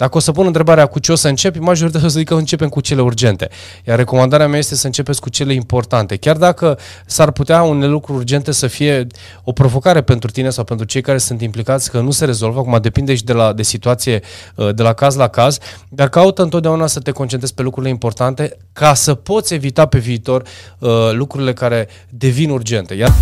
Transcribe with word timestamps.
Dacă 0.00 0.16
o 0.16 0.20
să 0.20 0.32
pun 0.32 0.46
întrebarea 0.46 0.86
cu 0.86 0.98
ce 0.98 1.12
o 1.12 1.14
să 1.14 1.28
începi, 1.28 1.58
majoritatea 1.58 2.06
o 2.06 2.10
să 2.10 2.18
zic 2.18 2.28
că 2.28 2.34
începem 2.34 2.68
cu 2.68 2.80
cele 2.80 3.02
urgente. 3.02 3.48
Iar 3.86 3.96
recomandarea 3.96 4.48
mea 4.48 4.58
este 4.58 4.74
să 4.74 4.86
începeți 4.86 5.20
cu 5.20 5.30
cele 5.30 5.52
importante. 5.52 6.16
Chiar 6.16 6.36
dacă 6.36 6.78
s-ar 7.06 7.30
putea 7.30 7.62
unele 7.62 7.86
lucruri 7.86 8.18
urgente 8.18 8.52
să 8.52 8.66
fie 8.66 9.06
o 9.44 9.52
provocare 9.52 10.00
pentru 10.00 10.30
tine 10.30 10.50
sau 10.50 10.64
pentru 10.64 10.86
cei 10.86 11.00
care 11.00 11.18
sunt 11.18 11.40
implicați, 11.40 11.90
că 11.90 12.00
nu 12.00 12.10
se 12.10 12.24
rezolvă, 12.24 12.58
acum 12.58 12.78
depinde 12.82 13.14
și 13.14 13.24
de 13.24 13.32
la 13.32 13.52
de 13.52 13.62
situație, 13.62 14.20
uh, 14.54 14.74
de 14.74 14.82
la 14.82 14.92
caz 14.92 15.14
la 15.14 15.28
caz, 15.28 15.58
dar 15.88 16.08
caută 16.08 16.42
întotdeauna 16.42 16.86
să 16.86 17.00
te 17.00 17.10
concentrezi 17.10 17.54
pe 17.54 17.62
lucrurile 17.62 17.92
importante 17.92 18.56
ca 18.72 18.94
să 18.94 19.14
poți 19.14 19.54
evita 19.54 19.86
pe 19.86 19.98
viitor 19.98 20.42
uh, 20.78 20.90
lucrurile 21.12 21.52
care 21.52 21.88
devin 22.08 22.50
urgente. 22.50 22.94
Iar 22.94 23.12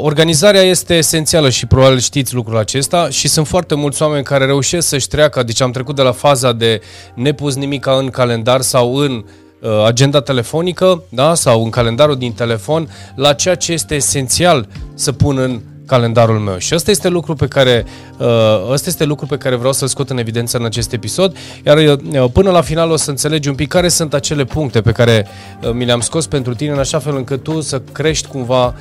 Organizarea 0.00 0.60
este 0.60 0.94
esențială 0.94 1.50
și 1.50 1.66
probabil 1.66 1.98
știți 1.98 2.34
lucrul 2.34 2.56
acesta 2.56 3.08
și 3.10 3.28
sunt 3.28 3.46
foarte 3.46 3.74
mulți 3.74 4.02
oameni 4.02 4.24
care 4.24 4.44
reușesc 4.44 4.88
să-și 4.88 5.08
treacă, 5.08 5.42
deci 5.42 5.60
am 5.60 5.70
trecut 5.70 5.96
de 5.96 6.02
la 6.02 6.12
faza 6.12 6.52
de 6.52 6.80
nepus 7.14 7.54
nimica 7.54 7.92
în 7.92 8.08
calendar 8.08 8.60
sau 8.60 8.96
în 8.96 9.24
uh, 9.60 9.84
agenda 9.86 10.20
telefonică 10.20 11.02
da? 11.08 11.34
sau 11.34 11.64
în 11.64 11.70
calendarul 11.70 12.16
din 12.16 12.32
telefon 12.32 12.90
la 13.14 13.32
ceea 13.32 13.54
ce 13.54 13.72
este 13.72 13.94
esențial 13.94 14.68
să 14.94 15.12
pun 15.12 15.38
în 15.38 15.60
calendarul 15.88 16.38
meu. 16.38 16.58
Și 16.58 16.74
ăsta 16.74 16.90
este 16.90 17.08
lucru 17.08 17.34
pe 17.34 17.46
care 17.46 17.84
uh, 18.18 18.26
ăsta 18.70 18.88
este 18.88 19.04
lucru 19.04 19.26
pe 19.26 19.36
care 19.36 19.56
vreau 19.56 19.72
să-l 19.72 19.88
scot 19.88 20.10
în 20.10 20.18
evidență 20.18 20.56
în 20.56 20.64
acest 20.64 20.92
episod, 20.92 21.36
iar 21.64 21.76
uh, 21.76 22.24
până 22.32 22.50
la 22.50 22.60
final 22.60 22.90
o 22.90 22.96
să 22.96 23.10
înțelegi 23.10 23.48
un 23.48 23.54
pic 23.54 23.68
care 23.68 23.88
sunt 23.88 24.14
acele 24.14 24.44
puncte 24.44 24.80
pe 24.80 24.92
care 24.92 25.26
uh, 25.62 25.70
mi 25.72 25.84
le-am 25.84 26.00
scos 26.00 26.26
pentru 26.26 26.54
tine 26.54 26.72
în 26.72 26.78
așa 26.78 26.98
fel 26.98 27.16
încât 27.16 27.42
tu 27.42 27.60
să 27.60 27.82
crești 27.92 28.28
cumva 28.28 28.74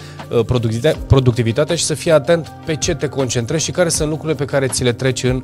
productivitatea 1.07 1.75
și 1.75 1.83
să 1.83 1.93
fii 1.93 2.11
atent 2.11 2.51
pe 2.65 2.75
ce 2.75 2.93
te 2.93 3.07
concentrezi 3.07 3.63
și 3.63 3.71
care 3.71 3.89
sunt 3.89 4.09
lucrurile 4.09 4.37
pe 4.37 4.45
care 4.45 4.67
ți 4.67 4.83
le 4.83 4.91
treci 4.91 5.23
în 5.23 5.43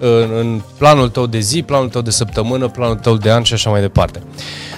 în, 0.00 0.30
în 0.38 0.60
planul 0.78 1.08
tău 1.08 1.26
de 1.26 1.38
zi, 1.38 1.62
planul 1.62 1.88
tău 1.88 2.00
de 2.00 2.10
săptămână, 2.10 2.68
planul 2.68 2.96
tău 2.96 3.16
de 3.16 3.30
an 3.30 3.42
și 3.42 3.52
așa 3.52 3.70
mai 3.70 3.80
departe. 3.80 4.22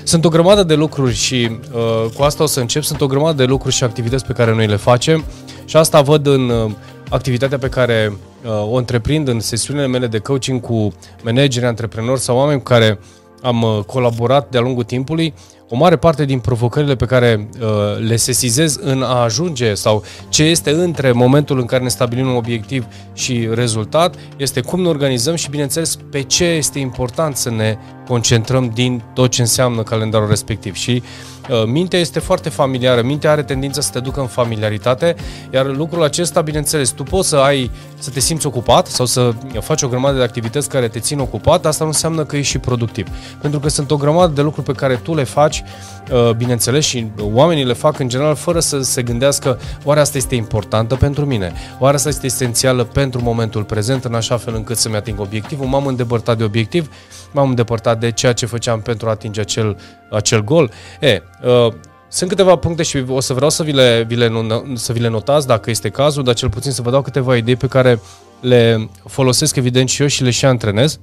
Sunt 0.02 0.24
o 0.24 0.28
grămadă 0.28 0.62
de 0.62 0.74
lucruri 0.74 1.14
și 1.14 1.50
uh, 1.72 2.10
cu 2.16 2.22
asta 2.22 2.42
o 2.42 2.46
să 2.46 2.60
încep, 2.60 2.82
sunt 2.82 3.00
o 3.00 3.06
grămadă 3.06 3.36
de 3.36 3.44
lucruri 3.44 3.74
și 3.74 3.84
activități 3.84 4.26
pe 4.26 4.32
care 4.32 4.54
noi 4.54 4.66
le 4.66 4.76
facem 4.76 5.24
și 5.64 5.76
asta 5.76 6.00
văd 6.00 6.26
în 6.26 6.48
uh, 6.48 6.70
activitatea 7.08 7.58
pe 7.58 7.68
care 7.68 8.16
uh, 8.44 8.50
o 8.70 8.74
întreprind 8.74 9.28
în 9.28 9.40
sesiunile 9.40 9.86
mele 9.86 10.06
de 10.06 10.18
coaching 10.18 10.60
cu 10.60 10.92
manageri, 11.22 11.66
antreprenori 11.66 12.20
sau 12.20 12.36
oameni 12.36 12.58
cu 12.58 12.64
care 12.64 12.98
am 13.42 13.62
uh, 13.62 13.78
colaborat 13.86 14.50
de-a 14.50 14.60
lungul 14.60 14.84
timpului 14.84 15.34
o 15.72 15.76
mare 15.76 15.96
parte 15.96 16.24
din 16.24 16.38
provocările 16.38 16.96
pe 16.96 17.04
care 17.04 17.48
uh, 17.60 17.68
le 17.98 18.16
sesizez 18.16 18.78
în 18.80 19.02
a 19.02 19.22
ajunge 19.22 19.74
sau 19.74 20.02
ce 20.28 20.42
este 20.42 20.70
între 20.70 21.12
momentul 21.12 21.58
în 21.58 21.64
care 21.64 21.82
ne 21.82 21.88
stabilim 21.88 22.26
un 22.26 22.34
obiectiv 22.36 22.86
și 23.12 23.48
rezultat 23.52 24.14
este 24.36 24.60
cum 24.60 24.80
ne 24.80 24.88
organizăm 24.88 25.34
și, 25.34 25.50
bineînțeles, 25.50 25.98
pe 26.10 26.22
ce 26.22 26.44
este 26.44 26.78
important 26.78 27.36
să 27.36 27.50
ne 27.50 27.76
concentrăm 28.06 28.70
din 28.74 29.02
tot 29.14 29.30
ce 29.30 29.40
înseamnă 29.40 29.82
calendarul 29.82 30.28
respectiv. 30.28 30.74
Și 30.74 31.02
uh, 31.02 31.41
mintea 31.66 31.98
este 31.98 32.18
foarte 32.18 32.48
familiară, 32.48 33.02
mintea 33.02 33.30
are 33.30 33.42
tendința 33.42 33.80
să 33.80 33.90
te 33.92 34.00
ducă 34.00 34.20
în 34.20 34.26
familiaritate, 34.26 35.14
iar 35.50 35.66
lucrul 35.66 36.02
acesta, 36.02 36.40
bineînțeles, 36.40 36.90
tu 36.90 37.02
poți 37.02 37.28
să 37.28 37.36
ai, 37.36 37.70
să 37.98 38.10
te 38.10 38.20
simți 38.20 38.46
ocupat 38.46 38.86
sau 38.86 39.06
să 39.06 39.32
faci 39.60 39.82
o 39.82 39.88
grămadă 39.88 40.16
de 40.16 40.22
activități 40.22 40.68
care 40.68 40.88
te 40.88 40.98
țin 40.98 41.18
ocupat, 41.18 41.66
asta 41.66 41.84
nu 41.84 41.90
înseamnă 41.90 42.24
că 42.24 42.36
ești 42.36 42.50
și 42.50 42.58
productiv. 42.58 43.06
Pentru 43.40 43.60
că 43.60 43.68
sunt 43.68 43.90
o 43.90 43.96
grămadă 43.96 44.32
de 44.32 44.42
lucruri 44.42 44.66
pe 44.66 44.72
care 44.72 44.96
tu 44.96 45.14
le 45.14 45.24
faci 45.24 45.62
Uh, 46.10 46.30
bineînțeles, 46.30 46.84
și 46.84 47.06
oamenii 47.32 47.64
le 47.64 47.72
fac 47.72 47.98
în 47.98 48.08
general 48.08 48.34
fără 48.34 48.60
să 48.60 48.80
se 48.80 49.02
gândească 49.02 49.58
oare 49.84 50.00
asta 50.00 50.16
este 50.16 50.34
importantă 50.34 50.94
pentru 50.94 51.26
mine, 51.26 51.52
oare 51.78 51.96
asta 51.96 52.08
este 52.08 52.26
esențială 52.26 52.84
pentru 52.84 53.22
momentul 53.22 53.64
prezent, 53.64 54.04
în 54.04 54.14
așa 54.14 54.36
fel 54.36 54.54
încât 54.54 54.76
să-mi 54.76 54.96
ating 54.96 55.20
obiectivul, 55.20 55.66
m-am 55.66 55.86
îndepărtat 55.86 56.38
de 56.38 56.44
obiectiv, 56.44 56.90
m-am 57.32 57.48
îndepărtat 57.48 58.00
de 58.00 58.10
ceea 58.10 58.32
ce 58.32 58.46
făceam 58.46 58.80
pentru 58.80 59.06
a 59.06 59.10
atinge 59.10 59.40
acel, 59.40 59.76
acel 60.10 60.44
gol. 60.44 60.70
E, 61.00 61.22
uh, 61.44 61.72
sunt 62.08 62.30
câteva 62.30 62.56
puncte 62.56 62.82
și 62.82 63.04
o 63.08 63.20
să 63.20 63.32
vreau 63.32 63.50
să 63.50 63.62
vi, 63.62 63.72
le, 63.72 64.04
vi 64.08 64.14
le, 64.14 64.30
să 64.74 64.92
vi 64.92 65.00
le 65.00 65.08
notați 65.08 65.46
dacă 65.46 65.70
este 65.70 65.88
cazul, 65.88 66.24
dar 66.24 66.34
cel 66.34 66.50
puțin 66.50 66.72
să 66.72 66.82
vă 66.82 66.90
dau 66.90 67.02
câteva 67.02 67.36
idei 67.36 67.56
pe 67.56 67.66
care 67.66 68.00
le 68.40 68.90
folosesc 69.06 69.56
evident 69.56 69.88
și 69.88 70.02
eu 70.02 70.08
și 70.08 70.22
le 70.22 70.30
și 70.30 70.44
antrenez. 70.44 71.00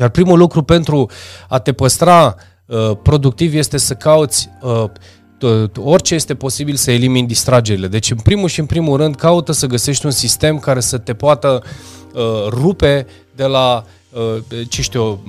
Iar 0.00 0.08
primul 0.08 0.38
lucru 0.38 0.62
pentru 0.62 1.10
a 1.48 1.58
te 1.58 1.72
păstra 1.72 2.36
Uh, 2.68 2.96
productiv 3.02 3.54
este 3.54 3.76
să 3.76 3.94
cauți 3.94 4.50
uh, 4.60 4.84
orice 5.76 6.14
este 6.14 6.34
posibil 6.34 6.74
să 6.74 6.90
elimini 6.90 7.26
distragerile. 7.26 7.86
Deci, 7.86 8.10
în 8.10 8.16
primul 8.16 8.48
și 8.48 8.60
în 8.60 8.66
primul 8.66 8.96
rând, 8.96 9.14
caută 9.14 9.52
să 9.52 9.66
găsești 9.66 10.04
un 10.04 10.10
sistem 10.10 10.58
care 10.58 10.80
să 10.80 10.98
te 10.98 11.14
poată 11.14 11.62
uh, 12.14 12.46
rupe 12.48 13.06
de 13.34 13.44
la 13.44 13.84
ce 14.68 14.82
știu 14.82 15.20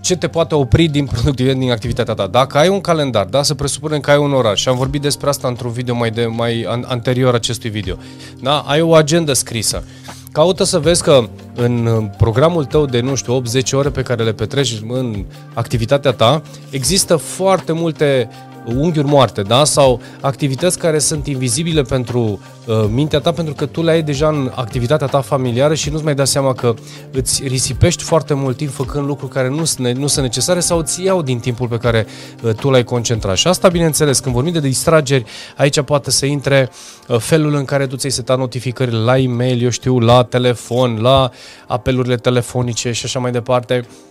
ce 0.00 0.16
te 0.16 0.28
poate 0.28 0.54
opri 0.54 0.86
din 0.86 1.06
productivitate, 1.06 1.58
din 1.58 1.70
activitatea 1.70 2.14
ta. 2.14 2.26
Dacă 2.26 2.58
ai 2.58 2.68
un 2.68 2.80
calendar, 2.80 3.24
da, 3.24 3.42
să 3.42 3.54
presupunem 3.54 4.00
că 4.00 4.10
ai 4.10 4.18
un 4.18 4.32
orar 4.32 4.56
și 4.56 4.68
am 4.68 4.76
vorbit 4.76 5.00
despre 5.00 5.28
asta 5.28 5.48
într-un 5.48 5.70
video 5.70 5.94
mai, 5.94 6.10
de, 6.10 6.26
mai 6.26 6.66
anterior 6.84 7.34
acestui 7.34 7.70
video. 7.70 7.96
Da, 8.40 8.58
ai 8.58 8.80
o 8.80 8.94
agendă 8.94 9.32
scrisă. 9.32 9.84
Caută 10.32 10.64
să 10.64 10.78
vezi 10.78 11.02
că 11.02 11.28
în 11.54 12.08
programul 12.16 12.64
tău 12.64 12.86
de, 12.86 13.00
nu 13.00 13.14
știu, 13.14 13.42
8-10 13.42 13.44
ore 13.72 13.88
pe 13.88 14.02
care 14.02 14.24
le 14.24 14.32
petreci 14.32 14.82
în 14.88 15.24
activitatea 15.54 16.12
ta, 16.12 16.42
există 16.70 17.16
foarte 17.16 17.72
multe 17.72 18.28
unghiuri 18.64 19.08
moarte, 19.08 19.42
da? 19.42 19.64
Sau 19.64 20.00
activități 20.20 20.78
care 20.78 20.98
sunt 20.98 21.26
invizibile 21.26 21.82
pentru 21.82 22.40
uh, 22.66 22.84
mintea 22.90 23.18
ta 23.18 23.32
pentru 23.32 23.54
că 23.54 23.66
tu 23.66 23.82
le 23.82 23.90
ai 23.90 24.02
deja 24.02 24.28
în 24.28 24.52
activitatea 24.54 25.06
ta 25.06 25.20
familiară 25.20 25.74
și 25.74 25.90
nu-ți 25.90 26.04
mai 26.04 26.14
dai 26.14 26.26
seama 26.26 26.52
că 26.52 26.74
îți 27.12 27.42
risipești 27.46 28.02
foarte 28.02 28.34
mult 28.34 28.56
timp 28.56 28.70
făcând 28.70 29.06
lucruri 29.06 29.32
care 29.32 29.48
nu 29.48 29.64
sunt, 29.64 29.96
nu 29.96 30.06
sunt 30.06 30.24
necesare 30.24 30.60
sau 30.60 30.78
îți 30.78 31.02
iau 31.02 31.22
din 31.22 31.38
timpul 31.38 31.68
pe 31.68 31.76
care 31.76 32.06
uh, 32.42 32.54
tu 32.54 32.70
l-ai 32.70 32.84
concentrat. 32.84 33.36
Și 33.36 33.48
asta, 33.48 33.68
bineînțeles, 33.68 34.18
când 34.18 34.34
vorbim 34.34 34.52
de 34.52 34.60
distrageri, 34.60 35.24
aici 35.56 35.80
poate 35.80 36.10
să 36.10 36.26
intre 36.26 36.70
uh, 37.08 37.18
felul 37.18 37.54
în 37.54 37.64
care 37.64 37.86
tu 37.86 37.96
ți-ai 37.96 38.12
setat 38.12 38.38
notificările 38.38 38.98
la 38.98 39.18
e-mail, 39.18 39.62
eu 39.62 39.70
știu, 39.70 39.98
la 39.98 40.22
telefon, 40.22 40.98
la 41.00 41.30
apelurile 41.66 42.16
telefonice 42.16 42.92
și 42.92 43.04
așa 43.04 43.18
mai 43.18 43.30
departe 43.30 43.86
Uh, 43.86 44.07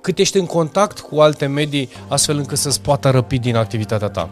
cât 0.00 0.18
ești 0.18 0.38
în 0.38 0.46
contact 0.46 0.98
cu 0.98 1.20
alte 1.20 1.46
medii 1.46 1.88
astfel 2.08 2.36
încât 2.36 2.58
să-ți 2.58 2.80
poată 2.80 3.10
răpi 3.10 3.38
din 3.38 3.56
activitatea 3.56 4.08
ta. 4.08 4.30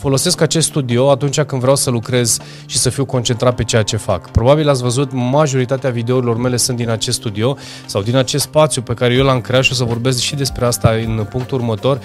Folosesc 0.00 0.40
acest 0.40 0.66
studio 0.66 1.10
atunci 1.10 1.40
când 1.40 1.60
vreau 1.60 1.76
să 1.76 1.90
lucrez 1.90 2.38
și 2.66 2.78
să 2.78 2.90
fiu 2.90 3.04
concentrat 3.04 3.54
pe 3.54 3.64
ceea 3.64 3.82
ce 3.82 3.96
fac. 3.96 4.30
Probabil 4.30 4.68
ați 4.68 4.82
văzut, 4.82 5.12
majoritatea 5.12 5.90
videourilor 5.90 6.36
mele 6.36 6.56
sunt 6.56 6.76
din 6.76 6.88
acest 6.88 7.18
studio 7.18 7.56
sau 7.86 8.02
din 8.02 8.16
acest 8.16 8.44
spațiu 8.44 8.82
pe 8.82 8.94
care 8.94 9.14
eu 9.14 9.24
l-am 9.24 9.40
creat 9.40 9.62
și 9.62 9.72
o 9.72 9.74
să 9.74 9.84
vorbesc 9.84 10.18
și 10.18 10.34
despre 10.34 10.64
asta 10.64 10.90
în 10.90 11.26
punctul 11.30 11.58
următor. 11.58 12.00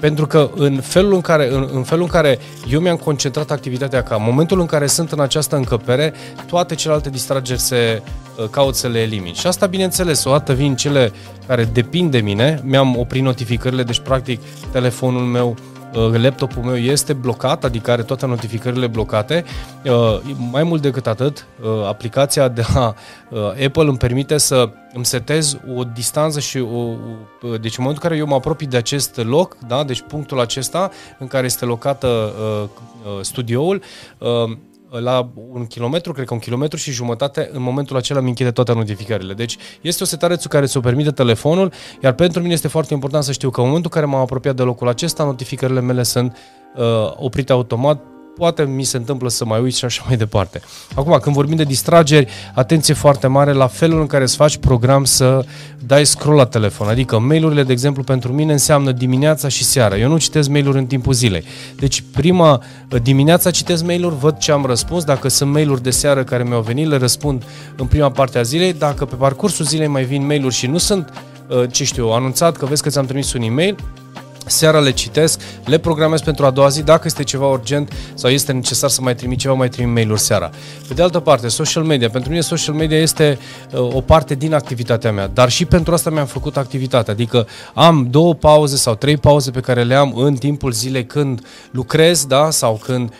Pentru 0.00 0.26
că 0.26 0.50
în 0.54 0.80
felul 0.80 1.12
în 1.12 1.20
care, 1.20 1.52
în, 1.52 1.68
în 1.72 1.82
felul 1.82 2.02
în 2.02 2.10
care 2.10 2.38
eu 2.70 2.80
mi-am 2.80 2.96
concentrat 2.96 3.50
activitatea 3.50 4.02
ca 4.02 4.14
în 4.14 4.22
momentul 4.24 4.60
în 4.60 4.66
care 4.66 4.86
sunt 4.86 5.12
în 5.12 5.20
această 5.20 5.56
încăpere, 5.56 6.12
toate 6.46 6.74
celelalte 6.74 7.10
distrageri 7.10 7.60
se 7.60 8.02
uh, 8.36 8.44
caut 8.50 8.74
să 8.74 8.88
le 8.88 8.98
elimin. 8.98 9.32
Și 9.32 9.46
asta, 9.46 9.66
bineînțeles, 9.66 10.24
o 10.24 10.30
dată 10.30 10.52
vin 10.52 10.76
cele 10.76 11.12
care 11.46 11.64
depind 11.64 12.10
de 12.10 12.18
mine, 12.18 12.62
mi-am 12.64 12.96
oprit 12.96 13.22
notificările, 13.22 13.82
deci 13.82 14.00
practic 14.00 14.40
telefonul 14.72 15.22
meu 15.22 15.56
Uh, 15.77 15.77
laptopul 15.92 16.62
meu 16.62 16.76
este 16.76 17.12
blocat, 17.12 17.64
adică 17.64 17.90
are 17.90 18.02
toate 18.02 18.26
notificările 18.26 18.86
blocate. 18.86 19.44
Uh, 19.84 20.20
mai 20.50 20.62
mult 20.62 20.82
decât 20.82 21.06
atât, 21.06 21.46
uh, 21.62 21.86
aplicația 21.86 22.48
de 22.48 22.62
la 22.74 22.94
Apple 23.66 23.82
îmi 23.82 23.96
permite 23.96 24.38
să 24.38 24.70
îmi 24.92 25.04
setez 25.04 25.58
o 25.76 25.84
distanță 25.84 26.40
și 26.40 26.58
o, 26.58 26.94
deci 27.60 27.78
în 27.78 27.84
momentul 27.84 28.02
în 28.02 28.08
care 28.08 28.16
eu 28.16 28.26
mă 28.26 28.34
apropii 28.34 28.66
de 28.66 28.76
acest 28.76 29.16
loc, 29.16 29.56
da, 29.66 29.84
deci 29.84 30.04
punctul 30.08 30.40
acesta 30.40 30.90
în 31.18 31.26
care 31.26 31.46
este 31.46 31.64
locată 31.64 32.32
studioul, 33.20 33.82
la 34.90 35.30
un 35.50 35.66
kilometru, 35.66 36.12
cred 36.12 36.26
că 36.26 36.34
un 36.34 36.40
kilometru 36.40 36.76
și 36.76 36.90
jumătate, 36.90 37.50
în 37.52 37.62
momentul 37.62 37.96
acela 37.96 38.20
mi 38.20 38.28
închide 38.28 38.50
toate 38.50 38.72
notificările. 38.72 39.34
Deci 39.34 39.56
este 39.80 40.02
o 40.02 40.06
setare 40.06 40.36
care 40.48 40.66
ți-o 40.66 40.80
permite 40.80 41.10
telefonul, 41.10 41.72
iar 42.02 42.12
pentru 42.12 42.40
mine 42.40 42.52
este 42.52 42.68
foarte 42.68 42.94
important 42.94 43.24
să 43.24 43.32
știu 43.32 43.50
că 43.50 43.60
în 43.60 43.66
momentul 43.66 43.90
în 43.94 44.00
care 44.00 44.12
m-am 44.12 44.22
apropiat 44.22 44.56
de 44.56 44.62
locul 44.62 44.88
acesta, 44.88 45.24
notificările 45.24 45.80
mele 45.80 46.02
sunt 46.02 46.36
uh, 46.76 46.84
oprite 47.16 47.52
automat 47.52 48.00
poate 48.38 48.62
mi 48.62 48.82
se 48.84 48.96
întâmplă 48.96 49.28
să 49.28 49.44
mai 49.44 49.60
uit 49.60 49.74
și 49.74 49.84
așa 49.84 50.02
mai 50.06 50.16
departe. 50.16 50.60
Acum, 50.94 51.18
când 51.22 51.34
vorbim 51.34 51.56
de 51.56 51.64
distrageri, 51.64 52.26
atenție 52.54 52.94
foarte 52.94 53.26
mare 53.26 53.52
la 53.52 53.66
felul 53.66 54.00
în 54.00 54.06
care 54.06 54.22
îți 54.22 54.36
faci 54.36 54.56
program 54.56 55.04
să 55.04 55.44
dai 55.86 56.06
scroll 56.06 56.36
la 56.36 56.44
telefon. 56.44 56.88
Adică 56.88 57.18
mailurile, 57.18 57.62
de 57.62 57.72
exemplu, 57.72 58.02
pentru 58.02 58.32
mine 58.32 58.52
înseamnă 58.52 58.92
dimineața 58.92 59.48
și 59.48 59.64
seara. 59.64 59.96
Eu 59.96 60.08
nu 60.08 60.18
citesc 60.18 60.48
mail-uri 60.48 60.78
în 60.78 60.86
timpul 60.86 61.12
zilei. 61.12 61.44
Deci 61.76 62.04
prima 62.12 62.62
dimineața 63.02 63.50
citesc 63.50 63.84
mail-uri, 63.84 64.16
văd 64.18 64.38
ce 64.38 64.52
am 64.52 64.64
răspuns. 64.64 65.04
Dacă 65.04 65.28
sunt 65.28 65.50
mail-uri 65.50 65.82
de 65.82 65.90
seară 65.90 66.24
care 66.24 66.42
mi-au 66.42 66.60
venit, 66.60 66.86
le 66.86 66.96
răspund 66.96 67.42
în 67.76 67.86
prima 67.86 68.10
parte 68.10 68.38
a 68.38 68.42
zilei. 68.42 68.72
Dacă 68.72 69.04
pe 69.04 69.14
parcursul 69.14 69.64
zilei 69.64 69.86
mai 69.86 70.04
vin 70.04 70.26
mail-uri 70.26 70.54
și 70.54 70.66
nu 70.66 70.78
sunt, 70.78 71.12
uh, 71.48 71.62
ce 71.70 71.84
știu, 71.84 72.08
anunțat 72.08 72.56
că 72.56 72.66
vezi 72.66 72.82
că 72.82 72.88
ți-am 72.88 73.06
trimis 73.06 73.32
un 73.32 73.42
e-mail, 73.42 73.76
seara 74.48 74.78
le 74.78 74.90
citesc, 74.90 75.40
le 75.64 75.78
programez 75.78 76.20
pentru 76.20 76.46
a 76.46 76.50
doua 76.50 76.68
zi, 76.68 76.82
dacă 76.82 77.02
este 77.04 77.22
ceva 77.22 77.46
urgent 77.46 77.92
sau 78.14 78.30
este 78.30 78.52
necesar 78.52 78.90
să 78.90 79.00
mai 79.00 79.14
trimit 79.14 79.38
ceva, 79.38 79.54
mai 79.54 79.68
trimit 79.68 79.94
mail-uri 79.94 80.20
seara. 80.20 80.50
Pe 80.88 80.94
de 80.94 81.02
altă 81.02 81.20
parte, 81.20 81.48
social 81.48 81.82
media. 81.82 82.08
Pentru 82.08 82.30
mine 82.30 82.42
social 82.42 82.74
media 82.74 82.98
este 82.98 83.38
uh, 83.72 83.94
o 83.94 84.00
parte 84.00 84.34
din 84.34 84.54
activitatea 84.54 85.12
mea, 85.12 85.26
dar 85.26 85.50
și 85.50 85.64
pentru 85.64 85.94
asta 85.94 86.10
mi-am 86.10 86.26
făcut 86.26 86.56
activitatea. 86.56 87.12
Adică 87.12 87.46
am 87.74 88.06
două 88.10 88.34
pauze 88.34 88.76
sau 88.76 88.94
trei 88.94 89.16
pauze 89.16 89.50
pe 89.50 89.60
care 89.60 89.82
le 89.82 89.94
am 89.94 90.12
în 90.16 90.34
timpul 90.34 90.72
zilei 90.72 91.06
când 91.06 91.46
lucrez, 91.70 92.24
da, 92.24 92.50
sau 92.50 92.80
când 92.84 93.12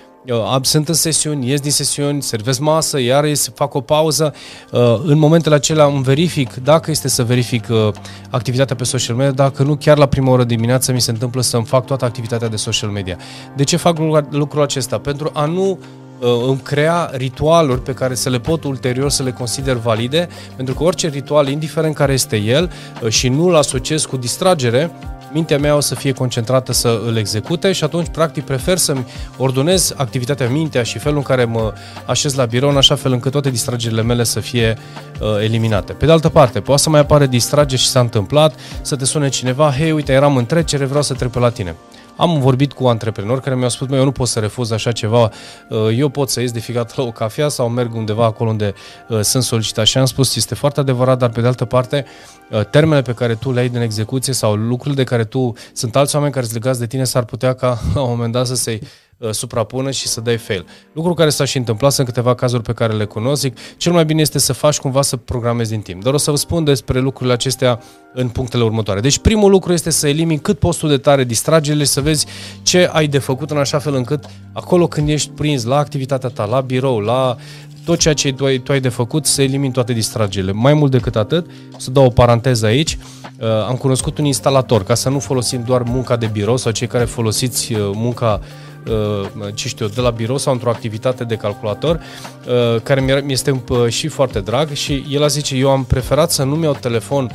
sunt 0.62 0.88
în 0.88 0.94
sesiuni, 0.94 1.48
ies 1.48 1.60
din 1.60 1.70
sesiuni, 1.70 2.22
servesc 2.22 2.60
masă, 2.60 3.00
iar 3.00 3.24
ies, 3.24 3.50
fac 3.54 3.74
o 3.74 3.80
pauză. 3.80 4.34
Uh, 4.72 5.00
în 5.04 5.18
momentele 5.18 5.54
acelea 5.54 5.84
îmi 5.84 6.02
verific, 6.02 6.54
dacă 6.54 6.90
este 6.90 7.08
să 7.08 7.24
verific 7.24 7.66
uh, 7.70 7.88
activitatea 8.30 8.76
pe 8.76 8.84
social 8.84 9.16
media, 9.16 9.32
dacă 9.32 9.62
nu, 9.62 9.76
chiar 9.76 9.98
la 9.98 10.06
prima 10.06 10.30
oră 10.30 10.44
dimineață 10.44 10.92
mi 10.92 11.00
se 11.00 11.10
întâmplă 11.10 11.40
să-mi 11.40 11.64
fac 11.64 11.86
toată 11.86 12.04
activitatea 12.04 12.48
de 12.48 12.56
social 12.56 12.90
media. 12.90 13.16
De 13.56 13.64
ce 13.64 13.76
fac 13.76 13.98
lucrul 14.30 14.62
acesta? 14.62 14.98
Pentru 14.98 15.30
a 15.34 15.44
nu 15.44 15.70
uh, 15.70 16.28
îmi 16.46 16.60
crea 16.62 17.10
ritualuri 17.12 17.82
pe 17.82 17.92
care 17.92 18.14
să 18.14 18.30
le 18.30 18.38
pot 18.38 18.64
ulterior 18.64 19.10
să 19.10 19.22
le 19.22 19.32
consider 19.32 19.76
valide, 19.76 20.28
pentru 20.56 20.74
că 20.74 20.82
orice 20.82 21.08
ritual, 21.08 21.48
indiferent 21.48 21.94
care 21.94 22.12
este 22.12 22.36
el, 22.36 22.72
și 23.08 23.28
nu-l 23.28 23.54
asociez 23.54 24.04
cu 24.04 24.16
distragere, 24.16 24.90
mintea 25.32 25.58
mea 25.58 25.76
o 25.76 25.80
să 25.80 25.94
fie 25.94 26.12
concentrată 26.12 26.72
să 26.72 27.00
îl 27.06 27.16
execute 27.16 27.72
și 27.72 27.84
atunci, 27.84 28.08
practic, 28.08 28.44
prefer 28.44 28.76
să-mi 28.76 29.06
ordonez 29.36 29.94
activitatea 29.96 30.48
mintea 30.48 30.82
și 30.82 30.98
felul 30.98 31.16
în 31.16 31.22
care 31.22 31.44
mă 31.44 31.72
așez 32.06 32.34
la 32.34 32.44
birou, 32.44 32.70
în 32.70 32.76
așa 32.76 32.94
fel 32.94 33.12
încât 33.12 33.32
toate 33.32 33.50
distragerile 33.50 34.02
mele 34.02 34.24
să 34.24 34.40
fie 34.40 34.78
uh, 35.20 35.28
eliminate. 35.42 35.92
Pe 35.92 36.06
de 36.06 36.12
altă 36.12 36.28
parte, 36.28 36.60
poate 36.60 36.82
să 36.82 36.90
mai 36.90 37.00
apare 37.00 37.26
distrage 37.26 37.76
și 37.76 37.88
s-a 37.88 38.00
întâmplat, 38.00 38.54
să 38.82 38.96
te 38.96 39.04
sune 39.04 39.28
cineva, 39.28 39.74
hei, 39.78 39.92
uite, 39.92 40.12
eram 40.12 40.36
în 40.36 40.46
trecere, 40.46 40.84
vreau 40.84 41.02
să 41.02 41.14
trec 41.14 41.30
pe 41.30 41.38
la 41.38 41.50
tine. 41.50 41.76
Am 42.18 42.40
vorbit 42.40 42.72
cu 42.72 42.86
antreprenori 42.86 43.40
care 43.40 43.56
mi-au 43.56 43.68
spus, 43.68 43.88
eu 43.90 44.04
nu 44.04 44.12
pot 44.12 44.28
să 44.28 44.38
refuz 44.38 44.70
așa 44.70 44.92
ceva, 44.92 45.30
uh, 45.68 45.78
eu 45.96 46.08
pot 46.08 46.30
să 46.30 46.40
ies 46.40 46.52
de 46.52 46.58
fiecare 46.58 46.88
la 46.96 47.02
o 47.02 47.10
cafea 47.10 47.48
sau 47.48 47.68
merg 47.68 47.94
undeva 47.94 48.24
acolo 48.24 48.50
unde 48.50 48.74
uh, 49.08 49.20
sunt 49.20 49.42
solicitat. 49.42 49.86
Și 49.86 49.98
am 49.98 50.04
spus, 50.04 50.36
este 50.36 50.54
foarte 50.54 50.80
adevărat, 50.80 51.18
dar 51.18 51.30
pe 51.30 51.40
de 51.40 51.46
altă 51.46 51.64
parte, 51.64 52.04
uh, 52.50 52.64
termenele 52.64 53.02
pe 53.02 53.12
care 53.12 53.34
tu 53.34 53.52
le 53.52 53.60
ai 53.60 53.68
din 53.68 53.80
execuție 53.80 54.32
sau 54.32 54.54
lucrurile 54.54 55.02
de 55.02 55.08
care 55.08 55.24
tu, 55.24 55.52
sunt 55.72 55.96
alți 55.96 56.14
oameni 56.14 56.32
care 56.32 56.44
sunt 56.44 56.62
legați 56.62 56.80
de 56.80 56.86
tine, 56.86 57.04
s-ar 57.04 57.24
putea 57.24 57.54
ca 57.54 57.78
la 57.94 58.00
un 58.00 58.08
moment 58.10 58.32
dat 58.32 58.46
să 58.46 58.54
se 58.54 58.80
Uh, 58.80 58.88
suprapună 59.30 59.90
și 59.90 60.08
să 60.08 60.20
dai 60.20 60.36
fail. 60.36 60.66
Lucru 60.92 61.14
care 61.14 61.30
s-a 61.30 61.44
și 61.44 61.56
întâmplat, 61.56 61.92
sunt 61.92 62.06
câteva 62.06 62.34
cazuri 62.34 62.62
pe 62.62 62.72
care 62.72 62.92
le 62.92 63.04
cunosc. 63.04 63.40
Zic, 63.40 63.56
cel 63.76 63.92
mai 63.92 64.04
bine 64.04 64.20
este 64.20 64.38
să 64.38 64.52
faci 64.52 64.78
cumva 64.78 65.02
să 65.02 65.16
programezi 65.16 65.70
din 65.70 65.80
timp. 65.80 66.02
Dar 66.02 66.14
o 66.14 66.16
să 66.16 66.30
vă 66.30 66.36
spun 66.36 66.64
despre 66.64 67.00
lucrurile 67.00 67.34
acestea 67.34 67.80
în 68.12 68.28
punctele 68.28 68.62
următoare. 68.62 69.00
Deci 69.00 69.18
primul 69.18 69.50
lucru 69.50 69.72
este 69.72 69.90
să 69.90 70.08
elimini 70.08 70.40
cât 70.40 70.58
postul 70.58 70.88
de 70.88 70.96
tare 70.96 71.24
distragerile 71.24 71.84
și 71.84 71.90
să 71.90 72.00
vezi 72.00 72.26
ce 72.62 72.90
ai 72.92 73.06
de 73.06 73.18
făcut 73.18 73.50
în 73.50 73.58
așa 73.58 73.78
fel 73.78 73.94
încât 73.94 74.24
acolo 74.52 74.86
când 74.86 75.08
ești 75.08 75.30
prins 75.30 75.64
la 75.64 75.76
activitatea 75.76 76.28
ta, 76.28 76.44
la 76.44 76.60
birou, 76.60 76.98
la 76.98 77.36
tot 77.84 77.98
ceea 77.98 78.14
ce 78.14 78.32
tu 78.32 78.44
ai, 78.44 78.58
tu 78.58 78.72
ai 78.72 78.80
de 78.80 78.88
făcut, 78.88 79.26
să 79.26 79.42
elimini 79.42 79.72
toate 79.72 79.92
distragerile. 79.92 80.52
Mai 80.52 80.74
mult 80.74 80.90
decât 80.90 81.16
atât, 81.16 81.46
să 81.76 81.90
dau 81.90 82.04
o 82.04 82.08
paranteză 82.08 82.66
aici, 82.66 82.98
uh, 83.40 83.46
am 83.68 83.76
cunoscut 83.76 84.18
un 84.18 84.24
instalator, 84.24 84.84
ca 84.84 84.94
să 84.94 85.08
nu 85.08 85.18
folosim 85.18 85.62
doar 85.66 85.82
munca 85.82 86.16
de 86.16 86.26
birou 86.26 86.56
sau 86.56 86.72
cei 86.72 86.86
care 86.86 87.04
folosiți 87.04 87.72
uh, 87.72 87.90
munca 87.94 88.40
Uh, 88.40 88.67
ce 89.54 89.68
știu, 89.68 89.86
de 89.86 90.00
la 90.00 90.10
birou 90.10 90.38
sau 90.38 90.52
într-o 90.52 90.70
activitate 90.70 91.24
de 91.24 91.36
calculator, 91.36 92.00
uh, 92.46 92.80
care 92.82 93.22
mi 93.24 93.32
este 93.32 93.62
uh, 93.68 93.88
și 93.88 94.08
foarte 94.08 94.40
drag 94.40 94.72
și 94.72 95.04
el 95.10 95.22
a 95.22 95.26
zice, 95.26 95.56
eu 95.56 95.70
am 95.70 95.84
preferat 95.84 96.30
să 96.30 96.42
nu-mi 96.42 96.64
iau 96.64 96.74
telefon 96.74 97.30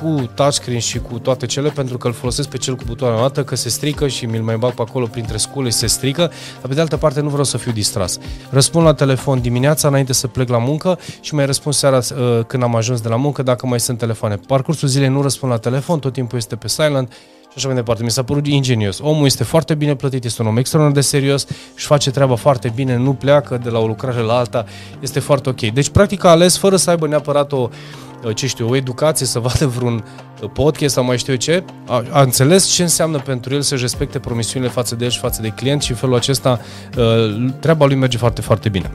cu 0.00 0.30
touchscreen 0.34 0.78
și 0.78 0.98
cu 0.98 1.18
toate 1.18 1.46
cele, 1.46 1.68
pentru 1.68 1.98
că 1.98 2.06
îl 2.06 2.12
folosesc 2.12 2.48
pe 2.48 2.56
cel 2.56 2.74
cu 2.74 2.82
butoane 2.86 3.20
dată, 3.20 3.44
că 3.44 3.56
se 3.56 3.68
strică 3.68 4.08
și 4.08 4.26
mi-l 4.26 4.42
mai 4.42 4.56
bag 4.56 4.72
pe 4.72 4.82
acolo 4.82 5.06
printre 5.06 5.36
scule 5.36 5.68
și 5.68 5.76
se 5.76 5.86
strică, 5.86 6.20
dar 6.60 6.68
pe 6.68 6.74
de 6.74 6.80
altă 6.80 6.96
parte 6.96 7.20
nu 7.20 7.28
vreau 7.28 7.44
să 7.44 7.56
fiu 7.58 7.72
distras. 7.72 8.18
Răspund 8.50 8.84
la 8.84 8.94
telefon 8.94 9.40
dimineața 9.40 9.88
înainte 9.88 10.12
să 10.12 10.26
plec 10.26 10.48
la 10.48 10.58
muncă 10.58 10.98
și 11.20 11.34
mai 11.34 11.46
răspund 11.46 11.74
seara 11.74 12.00
când 12.46 12.62
am 12.62 12.76
ajuns 12.76 13.00
de 13.00 13.08
la 13.08 13.16
muncă 13.16 13.42
dacă 13.42 13.66
mai 13.66 13.80
sunt 13.80 13.98
telefoane. 13.98 14.36
Parcursul 14.46 14.88
zilei 14.88 15.08
nu 15.08 15.22
răspund 15.22 15.52
la 15.52 15.58
telefon, 15.58 15.98
tot 15.98 16.12
timpul 16.12 16.38
este 16.38 16.56
pe 16.56 16.68
silent 16.68 17.12
și 17.48 17.58
așa 17.58 17.66
mai 17.66 17.76
departe. 17.76 18.02
Mi 18.02 18.10
s-a 18.10 18.22
părut 18.22 18.46
ingenios. 18.46 18.98
Omul 19.02 19.26
este 19.26 19.44
foarte 19.44 19.74
bine 19.74 19.94
plătit, 19.94 20.24
este 20.24 20.42
un 20.42 20.48
om 20.48 20.56
extraordinar 20.56 21.02
de 21.02 21.08
serios, 21.08 21.46
și 21.74 21.86
face 21.86 22.10
treaba 22.10 22.34
foarte 22.34 22.72
bine, 22.74 22.96
nu 22.96 23.12
pleacă 23.12 23.60
de 23.62 23.68
la 23.68 23.78
o 23.78 23.86
lucrare 23.86 24.20
la 24.20 24.36
alta, 24.36 24.64
este 25.00 25.20
foarte 25.20 25.48
ok. 25.48 25.60
Deci, 25.60 25.88
practic, 25.88 26.24
a 26.24 26.28
ales 26.28 26.56
fără 26.58 26.76
să 26.76 26.90
aibă 26.90 27.06
neapărat 27.06 27.52
o, 27.52 27.68
ce 28.34 28.46
știu, 28.46 28.68
o 28.68 28.76
educație, 28.76 29.26
să 29.26 29.38
vadă 29.38 29.66
vreun 29.66 30.04
podcast 30.52 30.94
sau 30.94 31.04
mai 31.04 31.18
știu 31.18 31.32
eu 31.32 31.38
ce, 31.38 31.64
a, 31.86 32.04
a 32.10 32.22
înțeles 32.22 32.66
ce 32.66 32.82
înseamnă 32.82 33.18
pentru 33.18 33.54
el 33.54 33.60
să-și 33.60 33.82
respecte 33.82 34.18
promisiunile 34.18 34.70
față 34.70 34.94
de 34.94 35.04
el 35.04 35.10
și 35.10 35.18
față 35.18 35.42
de 35.42 35.48
client 35.48 35.82
și 35.82 35.90
în 35.90 35.96
felul 35.96 36.14
acesta 36.14 36.60
uh, 36.96 37.52
treaba 37.60 37.86
lui 37.86 37.96
merge 37.96 38.16
foarte, 38.16 38.40
foarte 38.40 38.68
bine. 38.68 38.90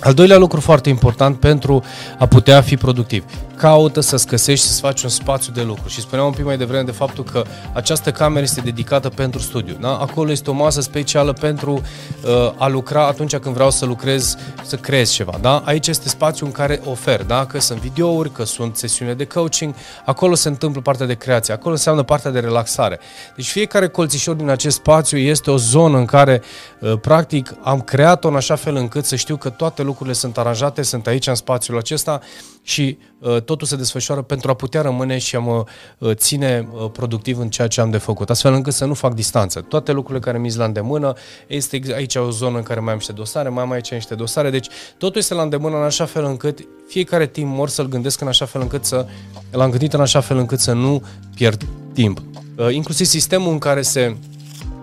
Al 0.00 0.14
doilea 0.14 0.38
lucru 0.38 0.60
foarte 0.60 0.88
important 0.88 1.38
pentru 1.38 1.82
a 2.18 2.26
putea 2.26 2.60
fi 2.60 2.76
productiv 2.76 3.24
caută 3.62 4.00
să-ți 4.00 4.26
găsești, 4.26 4.66
să-ți 4.66 4.80
faci 4.80 5.02
un 5.02 5.08
spațiu 5.08 5.52
de 5.52 5.62
lucru. 5.62 5.88
Și 5.88 6.00
spuneam 6.00 6.26
un 6.26 6.32
pic 6.32 6.44
mai 6.44 6.56
devreme 6.56 6.82
de 6.82 6.90
faptul 6.90 7.24
că 7.24 7.42
această 7.72 8.10
cameră 8.10 8.42
este 8.42 8.60
dedicată 8.60 9.08
pentru 9.08 9.40
studiu. 9.40 9.76
Da? 9.80 9.96
Acolo 9.96 10.30
este 10.30 10.50
o 10.50 10.52
masă 10.52 10.80
specială 10.80 11.32
pentru 11.32 11.72
uh, 11.72 12.52
a 12.56 12.68
lucra 12.68 13.06
atunci 13.06 13.36
când 13.36 13.54
vreau 13.54 13.70
să 13.70 13.84
lucrez, 13.84 14.36
să 14.62 14.76
creez 14.76 15.10
ceva. 15.10 15.38
Da? 15.40 15.62
Aici 15.64 15.86
este 15.86 16.08
spațiu 16.08 16.46
în 16.46 16.52
care 16.52 16.80
ofer, 16.84 17.24
da? 17.24 17.46
că 17.46 17.60
sunt 17.60 17.78
videouri, 17.78 18.32
că 18.32 18.44
sunt 18.44 18.76
sesiune 18.76 19.14
de 19.14 19.24
coaching, 19.24 19.74
acolo 20.04 20.34
se 20.34 20.48
întâmplă 20.48 20.80
partea 20.80 21.06
de 21.06 21.14
creație, 21.14 21.54
acolo 21.54 21.74
înseamnă 21.74 22.02
partea 22.02 22.30
de 22.30 22.38
relaxare. 22.38 23.00
Deci 23.36 23.50
fiecare 23.50 23.88
colțișor 23.88 24.34
din 24.34 24.48
acest 24.48 24.76
spațiu 24.76 25.18
este 25.18 25.50
o 25.50 25.56
zonă 25.56 25.98
în 25.98 26.04
care, 26.04 26.42
uh, 26.80 26.92
practic, 27.00 27.54
am 27.60 27.80
creat-o 27.80 28.28
în 28.28 28.36
așa 28.36 28.54
fel 28.54 28.76
încât 28.76 29.04
să 29.04 29.16
știu 29.16 29.36
că 29.36 29.48
toate 29.48 29.82
lucrurile 29.82 30.14
sunt 30.14 30.38
aranjate, 30.38 30.82
sunt 30.82 31.06
aici 31.06 31.26
în 31.26 31.34
spațiul 31.34 31.78
acesta 31.78 32.20
și 32.62 32.98
uh, 33.18 33.42
totul 33.52 33.66
se 33.66 33.76
desfășoară 33.76 34.22
pentru 34.22 34.50
a 34.50 34.54
putea 34.54 34.80
rămâne 34.80 35.18
și 35.18 35.36
a 35.36 35.38
mă 35.38 35.64
uh, 35.98 36.14
ține 36.14 36.68
uh, 36.72 36.90
productiv 36.92 37.38
în 37.38 37.48
ceea 37.48 37.68
ce 37.68 37.80
am 37.80 37.90
de 37.90 37.98
făcut, 37.98 38.30
astfel 38.30 38.52
încât 38.52 38.72
să 38.72 38.84
nu 38.84 38.94
fac 38.94 39.14
distanță. 39.14 39.60
Toate 39.60 39.92
lucrurile 39.92 40.24
care 40.24 40.38
mi-s 40.38 40.56
la 40.56 40.64
îndemână, 40.64 41.12
este 41.46 41.80
aici 41.94 42.14
o 42.14 42.30
zonă 42.30 42.56
în 42.56 42.62
care 42.62 42.80
mai 42.80 42.90
am 42.90 42.96
niște 42.96 43.12
dosare, 43.12 43.48
mai 43.48 43.62
am 43.62 43.70
aici 43.70 43.92
niște 43.92 44.14
dosare, 44.14 44.50
deci 44.50 44.68
totul 44.98 45.20
este 45.20 45.34
la 45.34 45.42
îndemână 45.42 45.76
în 45.76 45.82
așa 45.82 46.04
fel 46.04 46.24
încât 46.24 46.58
fiecare 46.88 47.26
timp 47.26 47.54
mor 47.54 47.68
să-l 47.68 47.88
gândesc 47.88 48.20
în 48.20 48.28
așa 48.28 48.44
fel 48.44 48.60
încât 48.60 48.84
să, 48.84 49.06
l-am 49.50 49.70
gândit 49.70 49.92
în 49.92 50.00
așa 50.00 50.20
fel 50.20 50.36
încât 50.36 50.58
să 50.58 50.72
nu 50.72 51.02
pierd 51.34 51.66
timp. 51.92 52.22
Inclusiv 52.70 53.06
sistemul 53.06 53.52
în 53.52 53.58
care 53.58 53.82
se 53.82 54.16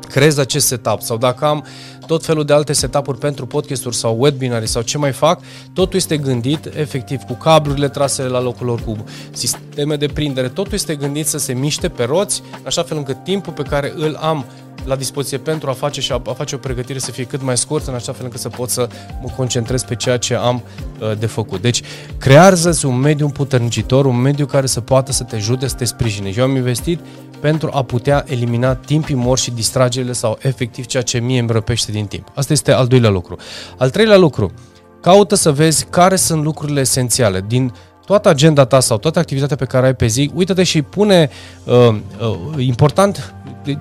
creez 0.10 0.38
acest 0.38 0.68
setup 0.68 1.02
sau 1.02 1.18
dacă 1.18 1.46
am 1.46 1.66
tot 2.10 2.26
felul 2.26 2.46
de 2.46 2.54
alte 2.54 2.74
setup-uri 2.74 3.18
pentru 3.18 3.46
podcasturi 3.46 3.96
sau 3.96 4.16
webinare 4.20 4.66
sau 4.66 4.82
ce 4.82 4.98
mai 4.98 5.12
fac, 5.12 5.42
totul 5.74 5.96
este 5.96 6.18
gândit 6.18 6.66
efectiv 6.66 7.22
cu 7.22 7.34
cablurile 7.34 7.90
trasele 7.90 8.28
la 8.28 8.42
locul 8.42 8.66
lor, 8.66 8.82
cu 8.84 8.98
sisteme 9.32 9.96
de 9.96 10.08
prindere, 10.08 10.48
totul 10.48 10.74
este 10.74 10.96
gândit 10.96 11.28
să 11.28 11.38
se 11.38 11.54
miște 11.54 11.90
pe 11.90 12.04
roți, 12.04 12.44
așa 12.64 12.84
fel 12.84 12.98
încât 12.98 13.24
timpul 13.24 13.54
pe 13.54 13.62
care 13.62 13.94
îl 13.96 14.18
am 14.22 14.46
la 14.86 14.96
dispoziție 14.96 15.38
pentru 15.38 15.70
a 15.70 15.74
face 15.74 16.02
și 16.02 16.12
a, 16.12 16.22
a 16.26 16.34
face 16.34 16.56
o 16.56 16.58
pregătire 16.58 17.00
să 17.00 17.12
fie 17.12 17.24
cât 17.24 17.42
mai 17.42 17.58
scurt, 17.58 17.88
în 17.88 17.94
așa 17.94 18.12
fel 18.12 18.26
încât 18.26 18.40
să 18.40 18.50
pot 18.50 18.70
să 18.70 18.90
mă 19.22 19.30
concentrez 19.36 19.84
pe 19.84 19.96
ceea 19.96 20.18
ce 20.18 20.36
am 20.36 20.64
uh, 21.00 21.18
de 21.18 21.26
făcut. 21.26 21.62
Deci, 21.62 21.82
creează-ți 22.18 22.86
un 22.86 22.96
mediu 22.96 23.26
împuternicitor, 23.26 24.06
un 24.06 24.22
mediu 24.22 24.46
care 24.46 24.66
să 24.66 24.82
poată 24.82 25.12
să 25.12 25.24
te 25.24 25.36
ajute, 25.36 25.68
să 25.68 25.76
te 25.76 25.86
sprijine. 25.86 26.34
Eu 26.38 26.44
am 26.44 26.56
investit 26.56 27.00
pentru 27.40 27.70
a 27.74 27.84
putea 27.84 28.26
elimina 28.28 28.76
timpii 28.76 29.16
mor 29.16 29.38
și 29.38 29.52
distragerile 29.52 30.12
sau 30.12 30.38
efectiv 30.42 30.86
ceea 30.86 31.04
ce 31.04 31.20
mie 31.20 31.40
îmi 31.40 31.52
răpește 31.52 31.92
din 31.92 32.06
timp. 32.06 32.28
Asta 32.36 32.54
este 32.54 32.72
al 32.72 32.88
doilea 32.88 33.10
lucru. 33.10 33.38
Al 33.78 33.90
treilea 33.90 34.18
lucru, 34.18 34.52
caută 35.02 35.36
să 35.36 35.52
vezi 35.52 35.86
care 35.86 36.16
sunt 36.16 36.44
lucrurile 36.44 36.80
esențiale 36.80 37.44
din 37.48 37.74
toată 38.10 38.30
agenda 38.30 38.66
ta 38.66 38.80
sau 38.80 38.98
toată 38.98 39.20
activitatea 39.20 39.56
pe 39.56 39.66
care 39.66 39.86
ai 39.86 39.94
pe 39.94 40.08
zi, 40.08 40.32
uită-te 40.34 40.64
și 40.64 40.82
pune 40.82 41.30
uh, 41.64 41.96
uh, 42.20 42.66
important 42.66 43.34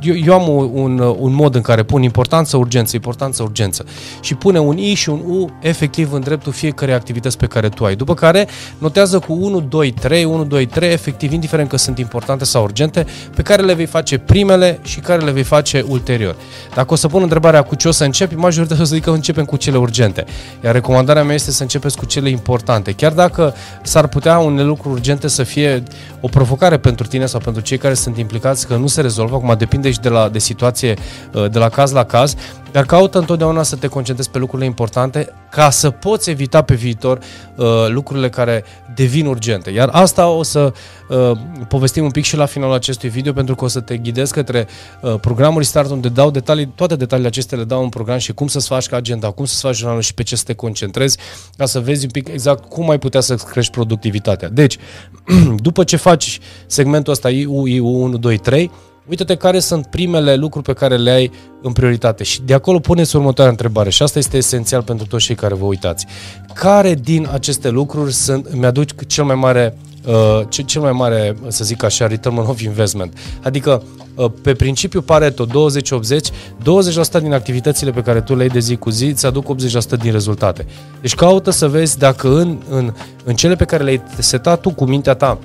eu, 0.03 0.17
eu 0.17 0.35
am 0.35 0.49
un, 0.73 0.99
un 0.99 1.33
mod 1.35 1.55
în 1.55 1.61
care 1.61 1.83
pun 1.83 2.03
importanță, 2.03 2.57
urgență, 2.57 2.97
importanță, 2.97 3.43
urgență 3.43 3.85
și 4.21 4.35
pune 4.35 4.59
un 4.59 4.79
I 4.79 4.95
și 4.95 5.09
un 5.09 5.23
U 5.27 5.51
efectiv 5.61 6.13
în 6.13 6.21
dreptul 6.21 6.53
fiecare 6.53 6.93
activități 6.93 7.37
pe 7.37 7.47
care 7.47 7.69
tu 7.69 7.85
ai. 7.85 7.97
După 7.97 8.15
care 8.15 8.49
notează 8.79 9.19
cu 9.19 9.33
1, 9.33 9.61
2, 9.61 9.93
3, 9.93 10.25
1, 10.25 10.45
2, 10.45 10.67
3, 10.67 10.93
efectiv, 10.93 11.33
indiferent 11.33 11.69
că 11.69 11.77
sunt 11.77 11.99
importante 11.99 12.45
sau 12.45 12.63
urgente, 12.63 13.07
pe 13.35 13.43
care 13.43 13.63
le 13.63 13.75
vei 13.75 13.87
face 13.87 14.19
primele 14.19 14.79
și 14.83 15.01
care 15.01 15.25
le 15.25 15.31
vei 15.31 15.43
face 15.43 15.85
ulterior. 15.89 16.37
Dacă 16.75 16.93
o 16.93 16.97
să 16.97 17.09
pun 17.09 17.23
întrebarea 17.23 17.63
cu 17.63 17.75
ce 17.75 17.89
o 17.89 17.91
să 17.91 18.05
începi, 18.05 18.35
majoritatea 18.35 18.83
o 18.83 18.87
să 18.87 18.95
zic 18.95 19.05
că 19.05 19.11
începem 19.11 19.45
cu 19.45 19.57
cele 19.57 19.77
urgente. 19.77 20.25
Iar 20.65 20.75
recomandarea 20.75 21.25
mea 21.25 21.35
este 21.35 21.51
să 21.51 21.63
începeți 21.63 21.97
cu 21.97 22.07
cele 22.07 22.29
importante. 22.29 22.93
Chiar 22.93 23.13
dacă 23.13 23.55
s-ar 23.83 24.07
putea 24.19 24.39
unele 24.39 24.63
lucruri 24.63 24.95
urgente 24.95 25.29
să 25.29 25.43
fie 25.43 25.83
o 26.21 26.29
provocare 26.29 26.79
pentru 26.79 27.07
tine 27.07 27.27
sau 27.27 27.41
pentru 27.41 27.63
cei 27.63 27.79
care 27.79 27.95
sunt 27.95 28.17
implicați, 28.17 28.67
că 28.67 28.77
nu 28.77 28.87
se 28.87 29.01
rezolvă, 29.01 29.35
acum 29.35 29.55
depinde 29.59 29.91
și 29.91 30.01
de, 30.01 30.09
la, 30.09 30.29
de 30.29 30.39
situație, 30.39 30.95
uh, 31.35 31.51
de 31.51 31.59
la 31.59 31.69
caz 31.69 31.93
la 31.93 32.05
caz, 32.05 32.35
dar 32.73 32.85
caută 32.85 33.19
întotdeauna 33.19 33.63
să 33.63 33.77
te 33.77 33.87
concentrezi 33.87 34.31
pe 34.31 34.39
lucrurile 34.39 34.69
importante 34.69 35.33
ca 35.51 35.71
să 35.71 35.91
poți 35.91 36.31
evita 36.31 36.63
pe 36.63 36.75
viitor 36.75 37.19
uh, 37.57 37.67
lucrurile 37.89 38.29
care 38.29 38.65
devin 38.95 39.27
urgente. 39.27 39.71
Iar 39.71 39.89
asta 39.93 40.29
o 40.29 40.43
să 40.43 40.73
uh, 41.09 41.31
povestim 41.69 42.05
un 42.05 42.11
pic 42.11 42.25
și 42.25 42.37
la 42.37 42.47
finalul 42.47 42.75
acestui 42.75 43.09
video 43.09 43.33
pentru 43.33 43.55
că 43.55 43.65
o 43.65 43.69
să 43.69 43.81
te 43.81 43.97
ghidez 43.97 44.31
către 44.31 44.67
uh, 45.03 45.15
programul 45.21 45.59
Restart 45.59 45.91
unde 45.91 46.09
dau 46.09 46.31
detalii, 46.31 46.67
toate 46.67 46.97
detaliile 46.97 47.29
acestea 47.29 47.59
le 47.59 47.65
dau 47.65 47.83
în 47.83 47.89
program 47.89 48.19
și 48.19 48.33
cum 48.33 48.47
să-ți 48.47 48.67
faci 48.67 48.93
agenda, 48.93 49.31
cum 49.31 49.45
să-ți 49.45 49.61
faci 49.61 49.77
jurnalul 49.77 50.03
și 50.03 50.15
pe 50.15 50.23
ce 50.23 50.37
să 50.37 50.43
te 50.47 50.55
concentrezi 50.55 51.19
ca 51.57 51.67
să 51.67 51.81
vezi 51.81 52.05
un 52.05 52.11
pic 52.11 52.29
exact 52.29 52.69
cum 52.69 52.91
ai 52.91 52.99
putea 52.99 53.21
să 53.21 53.35
crești 53.35 53.73
productivitatea. 53.73 54.49
Deci, 54.49 54.77
după 55.57 55.85
ce 55.85 55.97
faci 55.97 56.39
segmentul 56.67 57.13
ăsta 57.13 57.31
IU, 57.31 57.67
IU 57.67 57.87
1, 57.87 58.17
2, 58.17 58.39
3, 58.39 58.71
Uită-te 59.09 59.35
care 59.35 59.59
sunt 59.59 59.87
primele 59.87 60.35
lucruri 60.35 60.65
pe 60.65 60.73
care 60.73 60.97
le 60.97 61.11
ai 61.11 61.31
în 61.63 61.73
prioritate 61.73 62.25
și 62.25 62.43
de 62.43 62.55
acolo 62.55 62.79
puneți 62.79 63.17
următoarea 63.17 63.53
întrebare 63.53 63.91
și 63.91 64.03
asta 64.03 64.19
este 64.19 64.37
esențial 64.37 64.83
pentru 64.83 65.07
toți 65.07 65.25
cei 65.25 65.35
care 65.35 65.55
vă 65.55 65.65
uitați. 65.65 66.07
Care 66.55 66.95
din 66.95 67.29
aceste 67.33 67.69
lucruri 67.69 68.13
sunt, 68.13 68.47
îmi 68.47 68.67
aduc 68.67 69.07
cel 69.07 69.25
mai 69.25 69.35
mare 69.35 69.79
uh, 70.07 70.65
cel 70.67 70.81
mai 70.81 70.93
mare, 70.93 71.37
să 71.49 71.65
zic 71.65 71.83
așa, 71.83 72.07
return 72.07 72.37
of 72.37 72.61
investment. 72.61 73.19
Adică, 73.43 73.83
uh, 74.15 74.31
pe 74.43 74.53
principiu 74.53 75.03
Pareto 75.03 75.47
20-80, 75.47 75.49
20% 75.49 77.21
din 77.21 77.33
activitățile 77.33 77.91
pe 77.91 78.01
care 78.01 78.21
tu 78.21 78.35
le 78.35 78.43
ai 78.43 78.49
de 78.49 78.59
zi 78.59 78.77
cu 78.77 78.91
zi 78.91 79.05
îți 79.05 79.27
aduc 79.27 79.57
80% 79.57 79.99
din 80.01 80.13
rezultate. 80.13 80.67
Deci 81.01 81.15
caută 81.15 81.51
să 81.51 81.69
vezi 81.69 81.99
dacă 81.99 82.29
în, 82.29 82.59
în, 82.69 82.93
în 83.25 83.35
cele 83.35 83.57
pe 83.57 83.65
care 83.65 83.85
le-ai 83.85 84.03
setat 84.19 84.61
tu 84.61 84.71
cu 84.71 84.85
mintea 84.85 85.15
ta, 85.15 85.39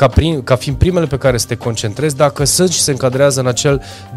ca, 0.00 0.08
prim, 0.08 0.42
ca 0.42 0.56
fiind 0.56 0.78
primele 0.78 1.06
pe 1.06 1.18
care 1.18 1.36
să 1.36 1.46
te 1.46 1.54
concentrezi, 1.56 2.16
dacă 2.16 2.44
sunt 2.44 2.70
și 2.70 2.80
se 2.80 2.90
încadrează 2.90 3.40
în 3.40 3.46
acel 3.46 3.82
20% 4.12 4.14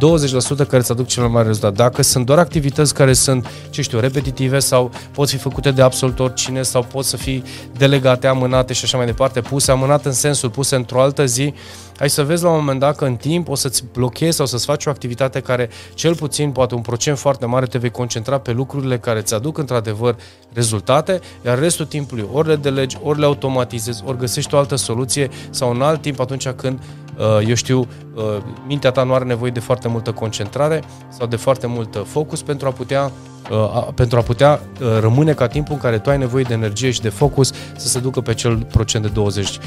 care 0.57 0.77
îți 0.77 0.91
aduc 0.91 1.07
cel 1.07 1.23
mai 1.23 1.31
mare 1.31 1.47
rezultat. 1.47 1.73
Dacă 1.73 2.01
sunt 2.01 2.25
doar 2.25 2.39
activități 2.39 2.93
care 2.93 3.13
sunt, 3.13 3.47
ce 3.69 3.81
știu, 3.81 3.99
repetitive 3.99 4.59
sau 4.59 4.91
pot 5.11 5.29
fi 5.29 5.37
făcute 5.37 5.71
de 5.71 5.81
absolut 5.81 6.19
oricine 6.19 6.61
sau 6.61 6.83
pot 6.83 7.05
să 7.05 7.17
fie 7.17 7.41
delegate, 7.77 8.27
amânate 8.27 8.73
și 8.73 8.83
așa 8.83 8.97
mai 8.97 9.05
departe, 9.05 9.41
puse 9.41 9.71
amânate 9.71 10.07
în 10.07 10.13
sensul 10.13 10.49
puse 10.49 10.75
într-o 10.75 11.01
altă 11.01 11.25
zi, 11.25 11.53
ai 11.99 12.09
să 12.09 12.23
vezi 12.23 12.43
la 12.43 12.49
un 12.49 12.55
moment 12.55 12.79
dat 12.79 12.95
că 12.95 13.05
în 13.05 13.15
timp 13.15 13.49
o 13.49 13.55
să-ți 13.55 13.83
blochezi 13.93 14.35
sau 14.35 14.45
să-ți 14.45 14.65
faci 14.65 14.85
o 14.85 14.89
activitate 14.89 15.39
care 15.39 15.69
cel 15.93 16.15
puțin, 16.15 16.51
poate 16.51 16.75
un 16.75 16.81
procent 16.81 17.17
foarte 17.17 17.45
mare, 17.45 17.65
te 17.65 17.77
vei 17.77 17.91
concentra 17.91 18.39
pe 18.39 18.51
lucrurile 18.51 18.97
care 18.97 19.19
îți 19.19 19.33
aduc 19.33 19.57
într-adevăr 19.57 20.15
rezultate, 20.53 21.19
iar 21.45 21.59
restul 21.59 21.85
timpului 21.85 22.27
ori 22.31 22.47
le 22.47 22.55
delegi, 22.55 22.97
ori 23.03 23.19
le 23.19 23.25
automatizezi, 23.25 24.03
ori 24.05 24.17
găsești 24.17 24.53
o 24.53 24.57
altă 24.57 24.75
soluție 24.75 25.29
sau 25.49 25.69
un 25.69 25.81
alt 25.81 26.01
timp 26.01 26.19
atunci 26.19 26.49
când 26.49 26.79
uh, 26.79 27.02
eu 27.47 27.53
știu, 27.53 27.79
uh, 27.79 28.23
mintea 28.67 28.91
ta 28.91 29.03
nu 29.03 29.13
are 29.13 29.23
nevoie 29.23 29.51
de 29.51 29.59
foarte 29.59 29.87
multă 29.87 30.11
concentrare 30.11 30.83
sau 31.09 31.27
de 31.27 31.35
foarte 31.35 31.67
mult 31.67 32.03
focus 32.05 32.41
pentru 32.41 32.67
a 32.67 32.71
putea 32.71 33.11
Uh, 33.51 33.87
pentru 33.95 34.17
a 34.17 34.21
putea 34.21 34.59
uh, 34.81 34.87
rămâne 34.99 35.33
ca 35.33 35.47
timpul 35.47 35.73
în 35.73 35.79
care 35.79 35.99
tu 35.99 36.09
ai 36.09 36.17
nevoie 36.17 36.43
de 36.43 36.53
energie 36.53 36.91
și 36.91 37.01
de 37.01 37.09
focus 37.09 37.51
să 37.75 37.87
se 37.87 37.99
ducă 37.99 38.21
pe 38.21 38.33
cel 38.33 38.67
procent 38.71 39.03
de 39.03 39.09
20, 39.13 39.57
20-80. 39.57 39.59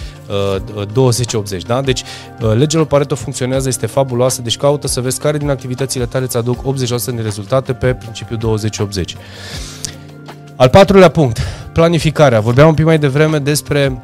Uh, 1.34 1.64
da? 1.66 1.80
Deci 1.80 2.02
legea 2.54 2.78
lui 2.78 2.86
Pareto 2.86 3.14
funcționează, 3.14 3.68
este 3.68 3.86
fabuloasă, 3.86 4.42
deci 4.42 4.56
caută 4.56 4.86
să 4.86 5.00
vezi 5.00 5.20
care 5.20 5.38
din 5.38 5.50
activitățile 5.50 6.06
tale 6.06 6.24
îți 6.24 6.36
aduc 6.36 6.62
80% 6.62 6.64
din 7.04 7.22
rezultate 7.22 7.72
pe 7.72 7.94
principiul 7.94 8.58
20-80. 8.58 9.02
Al 10.56 10.68
patrulea 10.68 11.08
punct, 11.08 11.40
planificarea. 11.72 12.40
Vorbeam 12.40 12.68
un 12.68 12.74
pic 12.74 12.84
mai 12.84 12.98
devreme 12.98 13.38
despre 13.38 14.00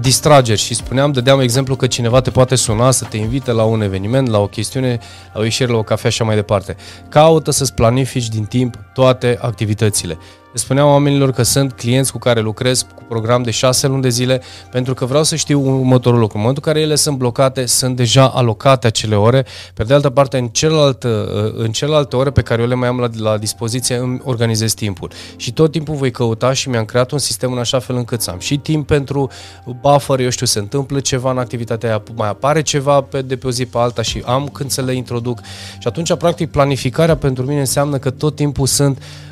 distrageri 0.00 0.60
și 0.60 0.74
spuneam, 0.74 1.12
dădeam 1.12 1.40
exemplu 1.40 1.76
că 1.76 1.86
cineva 1.86 2.20
te 2.20 2.30
poate 2.30 2.54
suna 2.54 2.90
să 2.90 3.04
te 3.04 3.16
invite 3.16 3.52
la 3.52 3.64
un 3.64 3.82
eveniment, 3.82 4.28
la 4.28 4.38
o 4.38 4.46
chestiune, 4.46 4.98
la 5.32 5.40
o 5.40 5.42
ieșire 5.42 5.72
la 5.72 5.78
o 5.78 5.82
cafea 5.82 6.10
și 6.10 6.16
așa 6.16 6.24
mai 6.24 6.34
departe. 6.34 6.76
Caută 7.08 7.50
să-ți 7.50 7.74
planifici 7.74 8.28
din 8.28 8.44
timp 8.44 8.78
toate 8.94 9.38
activitățile. 9.40 10.18
Le 10.52 10.58
spuneam 10.58 10.88
oamenilor 10.88 11.32
că 11.32 11.42
sunt 11.42 11.72
clienți 11.72 12.12
cu 12.12 12.18
care 12.18 12.40
lucrez 12.40 12.82
cu 12.82 13.02
program 13.08 13.42
de 13.42 13.50
șase 13.50 13.86
luni 13.86 14.02
de 14.02 14.08
zile 14.08 14.42
pentru 14.70 14.94
că 14.94 15.04
vreau 15.04 15.22
să 15.22 15.36
știu 15.36 15.60
următorul 15.60 16.18
lucru. 16.18 16.36
În 16.36 16.42
momentul 16.42 16.62
în 16.66 16.72
care 16.72 16.84
ele 16.84 16.94
sunt 16.94 17.16
blocate, 17.16 17.66
sunt 17.66 17.96
deja 17.96 18.28
alocate 18.28 18.86
acele 18.86 19.14
ore. 19.16 19.46
Pe 19.74 19.84
de 19.84 19.94
altă 19.94 20.10
parte, 20.10 20.38
în, 20.38 20.48
celălalt, 20.48 21.04
în 21.56 21.70
celelalte 21.70 22.16
ore 22.16 22.30
pe 22.30 22.42
care 22.42 22.62
eu 22.62 22.68
le 22.68 22.74
mai 22.74 22.88
am 22.88 22.98
la, 22.98 23.08
la 23.16 23.38
dispoziție, 23.38 23.96
îmi 23.96 24.20
organizez 24.24 24.74
timpul. 24.74 25.10
Și 25.36 25.52
tot 25.52 25.72
timpul 25.72 25.94
voi 25.94 26.10
căuta 26.10 26.52
și 26.52 26.68
mi-am 26.68 26.84
creat 26.84 27.10
un 27.10 27.18
sistem 27.18 27.52
în 27.52 27.58
așa 27.58 27.78
fel 27.78 27.96
încât 27.96 28.20
să 28.20 28.30
am 28.30 28.38
și 28.38 28.56
timp 28.56 28.86
pentru 28.86 29.30
buffer, 29.80 30.20
eu 30.20 30.28
știu, 30.28 30.46
se 30.46 30.58
întâmplă 30.58 31.00
ceva 31.00 31.30
în 31.30 31.38
activitatea 31.38 31.88
aia, 31.88 32.02
mai 32.14 32.28
apare 32.28 32.62
ceva 32.62 33.00
pe, 33.00 33.22
de 33.22 33.36
pe 33.36 33.46
o 33.46 33.50
zi 33.50 33.66
pe 33.66 33.78
alta 33.78 34.02
și 34.02 34.22
am 34.26 34.48
când 34.48 34.70
să 34.70 34.82
le 34.82 34.92
introduc. 34.92 35.40
Și 35.78 35.88
atunci, 35.88 36.14
practic, 36.14 36.50
planificarea 36.50 37.16
pentru 37.16 37.44
mine 37.44 37.60
înseamnă 37.60 37.98
că 37.98 38.10
tot 38.10 38.36
timpul 38.36 38.66
sunt 38.66 38.98
uh, 38.98 39.31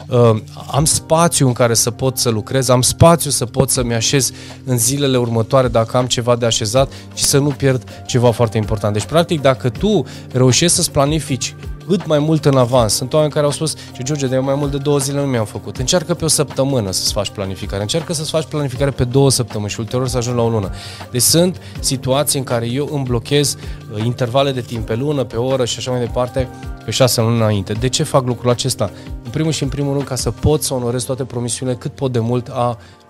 am 0.71 0.85
spațiu 0.85 1.47
în 1.47 1.53
care 1.53 1.75
să 1.75 1.91
pot 1.91 2.19
să 2.19 2.29
lucrez, 2.29 2.69
am 2.69 2.83
spațiu 2.83 3.31
să 3.31 3.47
pot 3.47 3.71
să-mi 3.71 3.95
așez 3.95 4.33
în 4.65 4.79
zilele 4.79 5.19
următoare 5.19 5.69
dacă 5.69 5.97
am 5.97 6.07
ceva 6.07 6.37
de 6.37 6.47
așezat 6.47 6.93
și 7.15 7.25
să 7.25 7.39
nu 7.39 7.49
pierd 7.49 8.03
ceva 8.07 8.31
foarte 8.31 8.57
important. 8.57 8.93
Deci, 8.93 9.05
practic, 9.05 9.41
dacă 9.41 9.69
tu 9.69 10.05
reușești 10.33 10.77
să-ți 10.77 10.91
planifici 10.91 11.55
cât 11.87 12.07
mai 12.07 12.19
mult 12.19 12.45
în 12.45 12.57
avans. 12.57 12.95
Sunt 12.95 13.13
oameni 13.13 13.33
care 13.33 13.45
au 13.45 13.51
spus, 13.51 13.75
și 13.93 14.03
George, 14.03 14.27
de 14.27 14.39
mai 14.39 14.55
mult 14.55 14.71
de 14.71 14.77
două 14.77 14.99
zile 14.99 15.21
nu 15.21 15.27
mi-am 15.27 15.45
făcut. 15.45 15.77
Încearcă 15.77 16.15
pe 16.15 16.25
o 16.25 16.29
săptămână 16.29 16.91
să-ți 16.91 17.13
faci 17.13 17.31
planificare. 17.31 17.83
Încearcă 17.83 18.13
să-ți 18.13 18.31
faci 18.31 18.45
planificare 18.45 18.91
pe 18.91 19.05
două 19.05 19.31
săptămâni 19.31 19.71
și 19.71 19.81
ulterior 19.81 20.09
să 20.09 20.17
ajungi 20.17 20.39
la 20.39 20.45
o 20.45 20.49
lună. 20.49 20.71
Deci 21.11 21.23
sunt 21.23 21.61
situații 21.81 22.39
în 22.39 22.45
care 22.45 22.67
eu 22.67 22.89
îmi 22.93 23.05
blochez 23.05 23.57
uh, 23.95 24.05
intervale 24.05 24.53
de 24.53 24.61
timp 24.61 24.87
pe 24.87 24.95
lună, 24.95 25.25
pe 25.25 25.37
oră 25.37 25.65
și 25.65 25.79
așa 25.79 25.91
mai 25.91 26.01
departe, 26.01 26.49
pe 26.85 26.91
șase 26.91 27.21
luni 27.21 27.37
înainte. 27.37 27.73
De 27.73 27.89
ce 27.89 28.03
fac 28.03 28.27
lucrul 28.27 28.51
acesta? 28.51 28.91
În 29.25 29.31
primul 29.31 29.53
și 29.53 29.63
în 29.63 29.69
primul 29.69 29.93
rând 29.93 30.05
ca 30.05 30.15
să 30.15 30.31
pot 30.31 30.63
să 30.63 30.75
onorez 30.75 31.05
toate 31.05 31.25
promisiunile 31.25 31.79
cât 31.79 31.93
pot 31.93 32.13
de 32.13 32.19
mult 32.19 32.49
a 32.49 32.79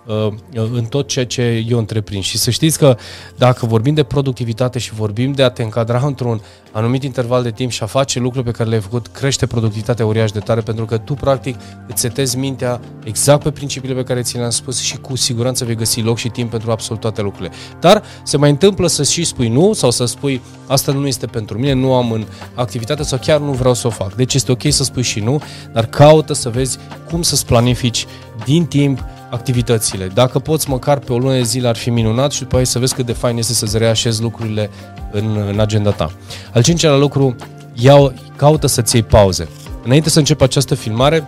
în 0.53 0.85
tot 0.89 1.07
ceea 1.07 1.25
ce 1.25 1.65
eu 1.69 1.77
întreprind. 1.77 2.23
Și 2.23 2.37
să 2.37 2.49
știți 2.49 2.77
că 2.77 2.97
dacă 3.37 3.65
vorbim 3.65 3.93
de 3.93 4.03
productivitate 4.03 4.79
și 4.79 4.93
vorbim 4.93 5.31
de 5.31 5.43
a 5.43 5.49
te 5.49 5.63
încadra 5.63 6.05
într-un 6.05 6.41
anumit 6.71 7.03
interval 7.03 7.43
de 7.43 7.51
timp 7.51 7.71
și 7.71 7.83
a 7.83 7.85
face 7.85 8.19
lucruri 8.19 8.45
pe 8.45 8.51
care 8.51 8.69
le-ai 8.69 8.81
făcut, 8.81 9.07
crește 9.07 9.45
productivitatea 9.45 10.05
uriaș 10.05 10.31
de 10.31 10.39
tare 10.39 10.61
pentru 10.61 10.85
că 10.85 10.97
tu 10.97 11.13
practic 11.13 11.55
îți 11.87 12.01
setezi 12.01 12.37
mintea 12.37 12.79
exact 13.03 13.43
pe 13.43 13.51
principiile 13.51 13.95
pe 13.95 14.03
care 14.03 14.21
ți 14.21 14.37
le-am 14.37 14.49
spus 14.49 14.79
și 14.79 14.97
cu 14.97 15.15
siguranță 15.15 15.65
vei 15.65 15.75
găsi 15.75 16.01
loc 16.01 16.17
și 16.17 16.29
timp 16.29 16.49
pentru 16.49 16.71
absolut 16.71 17.01
toate 17.01 17.21
lucrurile. 17.21 17.53
Dar 17.79 18.03
se 18.23 18.37
mai 18.37 18.49
întâmplă 18.49 18.87
să 18.87 19.03
și 19.03 19.23
spui 19.23 19.47
nu 19.47 19.73
sau 19.73 19.91
să 19.91 20.05
spui 20.05 20.41
asta 20.67 20.91
nu 20.91 21.07
este 21.07 21.25
pentru 21.25 21.57
mine, 21.57 21.73
nu 21.73 21.93
am 21.93 22.11
în 22.11 22.25
activitate 22.53 23.03
sau 23.03 23.19
chiar 23.21 23.39
nu 23.39 23.51
vreau 23.51 23.73
să 23.73 23.87
o 23.87 23.89
fac. 23.89 24.15
Deci 24.15 24.33
este 24.33 24.51
ok 24.51 24.61
să 24.69 24.83
spui 24.83 25.03
și 25.03 25.19
nu, 25.19 25.41
dar 25.73 25.85
caută 25.85 26.33
să 26.33 26.49
vezi 26.49 26.77
cum 27.09 27.21
să-ți 27.21 27.45
planifici 27.45 28.05
din 28.45 28.65
timp 28.65 29.03
activitățile. 29.31 30.07
Dacă 30.13 30.39
poți 30.39 30.69
măcar 30.69 30.97
pe 30.97 31.13
o 31.13 31.17
lună 31.17 31.33
de 31.33 31.41
zile 31.41 31.67
ar 31.67 31.75
fi 31.75 31.89
minunat 31.89 32.31
și 32.31 32.39
după 32.39 32.51
aceea 32.51 32.71
să 32.71 32.79
vezi 32.79 32.93
cât 32.93 33.05
de 33.05 33.13
fain 33.13 33.37
este 33.37 33.53
să-ți 33.53 33.77
reașezi 33.77 34.21
lucrurile 34.21 34.69
în, 35.11 35.45
în 35.51 35.59
agenda 35.59 35.91
ta. 35.91 36.11
Al 36.53 36.63
cincelea 36.63 36.95
lucru, 36.95 37.35
iau, 37.73 38.13
caută 38.35 38.67
să-ți 38.67 38.95
iei 38.95 39.03
pauze. 39.03 39.47
Înainte 39.83 40.09
să 40.09 40.19
încep 40.19 40.41
această 40.41 40.75
filmare, 40.75 41.27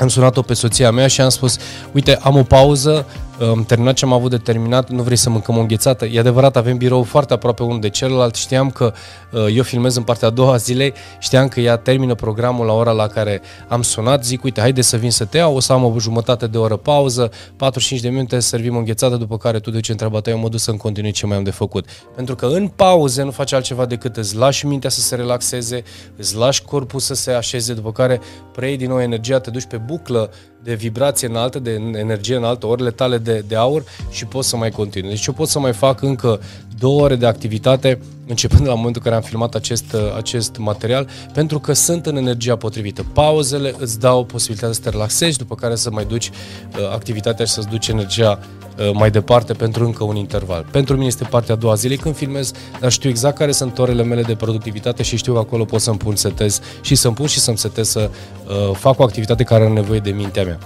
am 0.00 0.08
sunat-o 0.08 0.42
pe 0.42 0.54
soția 0.54 0.90
mea 0.90 1.06
și 1.06 1.20
am 1.20 1.28
spus, 1.28 1.56
uite, 1.92 2.18
am 2.22 2.36
o 2.36 2.42
pauză, 2.42 3.06
am 3.40 3.64
terminat 3.64 3.94
ce 3.94 4.04
am 4.04 4.12
avut 4.12 4.30
de 4.30 4.36
terminat, 4.36 4.90
nu 4.90 5.02
vrei 5.02 5.16
să 5.16 5.30
mâncăm 5.30 5.56
o 5.56 5.60
înghețată? 5.60 6.04
E 6.04 6.18
adevărat, 6.18 6.56
avem 6.56 6.76
birou 6.76 7.02
foarte 7.02 7.32
aproape 7.32 7.62
unul 7.62 7.80
de 7.80 7.88
celălalt, 7.88 8.34
știam 8.34 8.70
că 8.70 8.92
uh, 9.32 9.46
eu 9.54 9.62
filmez 9.62 9.96
în 9.96 10.02
partea 10.02 10.28
a 10.28 10.30
doua 10.30 10.56
zilei, 10.56 10.92
știam 11.18 11.48
că 11.48 11.60
ea 11.60 11.76
termină 11.76 12.14
programul 12.14 12.66
la 12.66 12.72
ora 12.72 12.90
la 12.90 13.06
care 13.06 13.40
am 13.68 13.82
sunat, 13.82 14.24
zic, 14.24 14.44
uite, 14.44 14.60
haide 14.60 14.80
să 14.80 14.96
vin 14.96 15.10
să 15.10 15.24
te 15.24 15.36
iau, 15.36 15.54
o 15.54 15.60
să 15.60 15.72
am 15.72 15.84
o 15.84 15.94
jumătate 15.98 16.46
de 16.46 16.58
oră 16.58 16.76
pauză, 16.76 17.30
45 17.56 18.02
de 18.02 18.08
minute, 18.08 18.38
servim 18.38 18.74
o 18.74 18.78
înghețată, 18.78 19.16
după 19.16 19.36
care 19.36 19.58
tu 19.58 19.70
duci 19.70 19.88
întreaba 19.88 20.20
ta, 20.20 20.30
eu 20.30 20.38
mă 20.38 20.48
duc 20.48 20.60
să-mi 20.60 20.78
continui 20.78 21.10
ce 21.10 21.26
mai 21.26 21.36
am 21.36 21.42
de 21.42 21.50
făcut. 21.50 21.86
Pentru 22.14 22.34
că 22.34 22.46
în 22.46 22.68
pauze 22.68 23.22
nu 23.22 23.30
faci 23.30 23.52
altceva 23.52 23.86
decât 23.86 24.16
îți 24.16 24.36
lași 24.36 24.66
mintea 24.66 24.90
să 24.90 25.00
se 25.00 25.14
relaxeze, 25.14 25.82
îți 26.16 26.36
lași 26.36 26.62
corpul 26.62 27.00
să 27.00 27.14
se 27.14 27.30
așeze, 27.30 27.74
după 27.74 27.92
care 27.92 28.20
preiei 28.52 28.76
din 28.76 28.88
nou 28.88 29.00
energia, 29.00 29.38
te 29.38 29.50
duci 29.50 29.64
pe 29.64 29.76
buclă 29.76 30.30
de 30.66 30.74
vibrație 30.74 31.28
înaltă, 31.28 31.58
de 31.58 31.72
energie 31.94 32.36
înaltă, 32.36 32.66
orele 32.66 32.90
tale 32.90 33.18
de, 33.26 33.44
de 33.48 33.56
aur 33.56 33.84
și 34.10 34.26
poți 34.26 34.48
să 34.48 34.56
mai 34.56 34.70
continui. 34.70 35.08
Deci 35.08 35.26
eu 35.26 35.34
pot 35.34 35.48
să 35.48 35.58
mai 35.58 35.72
fac 35.72 36.02
încă 36.02 36.40
două 36.78 37.02
ore 37.02 37.16
de 37.16 37.26
activitate 37.26 37.98
începând 38.26 38.60
de 38.60 38.68
la 38.68 38.74
momentul 38.74 39.02
în 39.04 39.10
care 39.10 39.22
am 39.22 39.28
filmat 39.28 39.54
acest, 39.54 39.96
acest 40.16 40.56
material, 40.56 41.08
pentru 41.32 41.58
că 41.58 41.72
sunt 41.72 42.06
în 42.06 42.16
energia 42.16 42.56
potrivită. 42.56 43.06
Pauzele 43.12 43.74
îți 43.78 43.98
dau 43.98 44.24
posibilitatea 44.24 44.74
să 44.74 44.80
te 44.80 44.90
relaxezi, 44.90 45.38
după 45.38 45.54
care 45.54 45.74
să 45.74 45.90
mai 45.90 46.04
duci 46.04 46.30
uh, 46.30 46.90
activitatea 46.92 47.44
și 47.44 47.52
să-ți 47.52 47.68
duci 47.68 47.88
energia 47.88 48.38
uh, 48.78 48.90
mai 48.92 49.10
departe 49.10 49.52
pentru 49.52 49.84
încă 49.84 50.04
un 50.04 50.16
interval. 50.16 50.66
Pentru 50.70 50.94
mine 50.94 51.06
este 51.06 51.24
partea 51.24 51.54
a 51.54 51.58
doua 51.58 51.74
zilei 51.74 51.96
când 51.96 52.16
filmez, 52.16 52.52
dar 52.80 52.90
știu 52.90 53.10
exact 53.10 53.36
care 53.36 53.52
sunt 53.52 53.78
orele 53.78 54.02
mele 54.02 54.22
de 54.22 54.34
productivitate 54.34 55.02
și 55.02 55.16
știu 55.16 55.32
că 55.32 55.38
acolo 55.38 55.64
pot 55.64 55.80
să-mi 55.80 55.98
pun 55.98 56.16
setez 56.16 56.60
și 56.80 56.94
să-mi 56.94 57.14
pun 57.14 57.26
și 57.26 57.38
să-mi 57.38 57.58
setez 57.58 57.88
să 57.88 58.10
uh, 58.46 58.76
fac 58.76 58.98
o 58.98 59.02
activitate 59.02 59.44
care 59.44 59.64
are 59.64 59.72
nevoie 59.72 59.98
de 59.98 60.10
mintea 60.10 60.44
mea. 60.44 60.58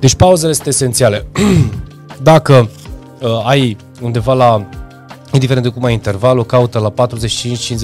Deci 0.00 0.14
pauzele 0.14 0.52
sunt 0.52 0.66
esențiale. 0.66 1.26
Dacă 2.22 2.70
uh, 3.20 3.42
ai 3.44 3.76
undeva 4.00 4.32
la 4.32 4.68
indiferent 5.32 5.64
de 5.66 5.72
cum 5.72 5.84
ai 5.84 5.92
intervalul, 5.92 6.44
caută 6.44 6.78
la 6.78 7.06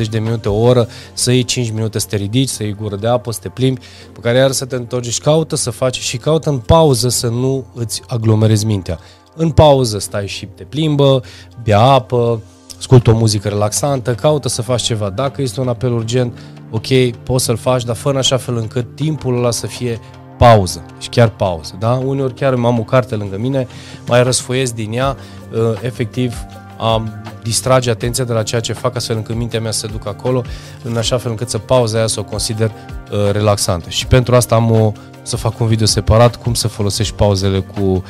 45-50 0.04 0.08
de 0.10 0.18
minute, 0.18 0.48
o 0.48 0.60
oră, 0.60 0.88
să 1.12 1.32
iei 1.32 1.44
5 1.44 1.70
minute 1.70 1.98
să 1.98 2.06
te 2.08 2.16
ridici, 2.16 2.48
să 2.48 2.62
iei 2.62 2.74
gură 2.74 2.96
de 2.96 3.08
apă, 3.08 3.32
să 3.32 3.38
te 3.42 3.48
plimbi, 3.48 3.80
pe 4.12 4.20
care 4.20 4.38
iar 4.38 4.50
să 4.50 4.64
te 4.64 4.76
întorci 4.76 5.12
și 5.12 5.20
caută 5.20 5.56
să 5.56 5.70
faci 5.70 5.98
și 5.98 6.16
caută 6.16 6.50
în 6.50 6.58
pauză 6.58 7.08
să 7.08 7.28
nu 7.28 7.66
îți 7.74 8.02
aglomerezi 8.06 8.66
mintea. 8.66 8.98
În 9.34 9.50
pauză 9.50 9.98
stai 9.98 10.26
și 10.26 10.46
te 10.46 10.62
plimbă, 10.62 11.22
bea 11.62 11.80
apă, 11.80 12.42
ascultă 12.78 13.10
o 13.10 13.16
muzică 13.16 13.48
relaxantă, 13.48 14.14
caută 14.14 14.48
să 14.48 14.62
faci 14.62 14.82
ceva. 14.82 15.10
Dacă 15.10 15.42
este 15.42 15.60
un 15.60 15.68
apel 15.68 15.92
urgent, 15.92 16.38
ok, 16.70 17.16
poți 17.22 17.44
să-l 17.44 17.56
faci, 17.56 17.84
dar 17.84 17.96
fără 17.96 18.18
așa 18.18 18.36
fel 18.36 18.56
încât 18.56 18.94
timpul 18.94 19.36
ăla 19.36 19.50
să 19.50 19.66
fie 19.66 20.00
pauză, 20.38 20.84
și 20.98 21.08
chiar 21.08 21.28
pauză, 21.28 21.74
da? 21.78 21.90
Uneori 21.90 22.34
chiar 22.34 22.52
am 22.52 22.78
o 22.78 22.82
carte 22.82 23.14
lângă 23.14 23.38
mine, 23.38 23.66
mai 24.06 24.22
răsfoiesc 24.22 24.74
din 24.74 24.92
ea, 24.92 25.16
uh, 25.52 25.78
efectiv 25.82 26.34
am 26.78 27.22
distrage 27.42 27.90
atenția 27.90 28.24
de 28.24 28.32
la 28.32 28.42
ceea 28.42 28.60
ce 28.60 28.72
fac 28.72 28.96
astfel 28.96 29.16
încât 29.16 29.34
mintea 29.34 29.60
mea 29.60 29.70
să 29.70 29.78
se 29.78 29.86
ducă 29.86 30.08
acolo, 30.08 30.42
în 30.82 30.96
așa 30.96 31.18
fel 31.18 31.30
încât 31.30 31.48
să 31.48 31.58
pauza 31.58 31.98
aia 31.98 32.06
să 32.06 32.20
o 32.20 32.24
consider 32.24 32.70
uh, 32.70 33.30
relaxantă. 33.32 33.88
Și 33.88 34.06
pentru 34.06 34.34
asta 34.34 34.54
am 34.54 34.70
o, 34.70 34.92
să 35.22 35.36
fac 35.36 35.60
un 35.60 35.66
video 35.66 35.86
separat 35.86 36.36
cum 36.36 36.54
să 36.54 36.68
folosești 36.68 37.14
pauzele 37.14 37.58
cu, 37.58 37.80
uh, 37.80 38.02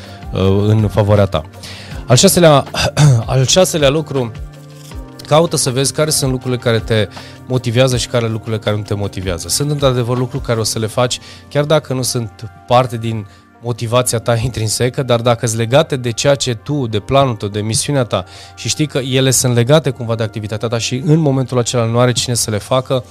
în 0.66 0.88
favoarea 0.88 1.24
ta. 1.24 1.42
Al 2.06 2.16
șaselea, 2.16 2.64
al 3.26 3.46
șaselea 3.46 3.88
lucru 3.88 4.32
caută 5.28 5.56
să 5.56 5.70
vezi 5.70 5.92
care 5.92 6.10
sunt 6.10 6.30
lucrurile 6.30 6.60
care 6.60 6.78
te 6.78 7.08
motivează 7.46 7.96
și 7.96 8.08
care 8.08 8.28
lucrurile 8.28 8.58
care 8.58 8.76
nu 8.76 8.82
te 8.82 8.94
motivează. 8.94 9.48
Sunt 9.48 9.70
într-adevăr 9.70 10.18
lucruri 10.18 10.44
care 10.44 10.60
o 10.60 10.62
să 10.62 10.78
le 10.78 10.86
faci 10.86 11.18
chiar 11.48 11.64
dacă 11.64 11.92
nu 11.92 12.02
sunt 12.02 12.50
parte 12.66 12.96
din 12.96 13.26
motivația 13.62 14.18
ta 14.18 14.36
intrinsecă, 14.48 15.02
dar 15.02 15.20
dacă 15.20 15.46
sunt 15.46 15.58
legate 15.58 15.96
de 15.96 16.10
ceea 16.10 16.34
ce 16.34 16.54
tu, 16.54 16.86
de 16.86 17.00
planul 17.00 17.34
tău, 17.34 17.48
de 17.48 17.60
misiunea 17.60 18.04
ta 18.04 18.24
și 18.54 18.68
știi 18.68 18.86
că 18.86 18.98
ele 18.98 19.30
sunt 19.30 19.54
legate 19.54 19.90
cumva 19.90 20.14
de 20.14 20.22
activitatea 20.22 20.68
ta 20.68 20.78
și 20.78 21.02
în 21.04 21.18
momentul 21.18 21.58
acela 21.58 21.84
nu 21.84 21.98
are 21.98 22.12
cine 22.12 22.34
să 22.34 22.50
le 22.50 22.58
facă, 22.58 23.04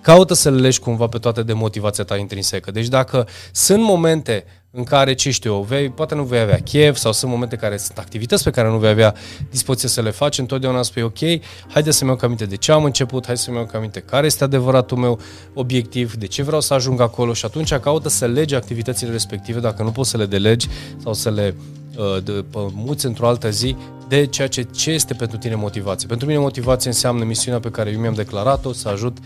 caută 0.00 0.34
să 0.34 0.50
le 0.50 0.60
legi 0.60 0.78
cumva 0.78 1.06
pe 1.06 1.18
toate 1.18 1.42
de 1.42 1.52
motivația 1.52 2.04
ta 2.04 2.16
intrinsecă. 2.16 2.70
Deci 2.70 2.88
dacă 2.88 3.26
sunt 3.52 3.82
momente 3.82 4.44
în 4.74 4.84
care, 4.84 5.14
ce 5.14 5.30
știu 5.30 5.52
eu, 5.54 5.60
vei, 5.60 5.90
poate 5.90 6.14
nu 6.14 6.22
vei 6.22 6.40
avea 6.40 6.58
chef 6.58 6.96
sau 6.96 7.12
sunt 7.12 7.30
momente 7.30 7.56
care 7.56 7.76
sunt 7.76 7.98
activități 7.98 8.44
pe 8.44 8.50
care 8.50 8.68
nu 8.68 8.78
vei 8.78 8.90
avea 8.90 9.14
dispoziție 9.50 9.88
să 9.88 10.00
le 10.00 10.10
faci, 10.10 10.38
întotdeauna 10.38 10.82
spui 10.82 11.02
ok, 11.02 11.18
haide 11.68 11.90
să-mi 11.90 12.10
iau 12.10 12.18
aminte 12.22 12.44
de 12.44 12.56
ce 12.56 12.72
am 12.72 12.84
început, 12.84 13.26
hai 13.26 13.36
să-mi 13.36 13.56
iau 13.56 13.68
aminte 13.72 14.00
care 14.00 14.26
este 14.26 14.44
adevăratul 14.44 14.96
meu 14.96 15.20
obiectiv, 15.54 16.14
de 16.14 16.26
ce 16.26 16.42
vreau 16.42 16.60
să 16.60 16.74
ajung 16.74 17.00
acolo 17.00 17.32
și 17.32 17.44
atunci 17.44 17.74
caută 17.74 18.08
să 18.08 18.26
legi 18.26 18.54
activitățile 18.54 19.10
respective 19.10 19.60
dacă 19.60 19.82
nu 19.82 19.90
poți 19.90 20.10
să 20.10 20.16
le 20.16 20.26
delegi 20.26 20.68
sau 21.02 21.12
să 21.14 21.30
le 21.30 21.54
uh, 21.96 22.22
de, 22.24 22.44
muți 22.74 23.06
într-o 23.06 23.26
altă 23.26 23.50
zi 23.50 23.76
de 24.08 24.26
ceea 24.26 24.48
ce, 24.48 24.62
ce 24.62 24.90
este 24.90 25.14
pentru 25.14 25.36
tine 25.38 25.54
motivație. 25.54 26.06
Pentru 26.06 26.26
mine 26.26 26.38
motivație 26.38 26.90
înseamnă 26.90 27.24
misiunea 27.24 27.60
pe 27.60 27.70
care 27.70 27.90
eu 27.90 28.00
mi-am 28.00 28.14
declarat-o, 28.14 28.72
să 28.72 28.88
ajut 28.88 29.18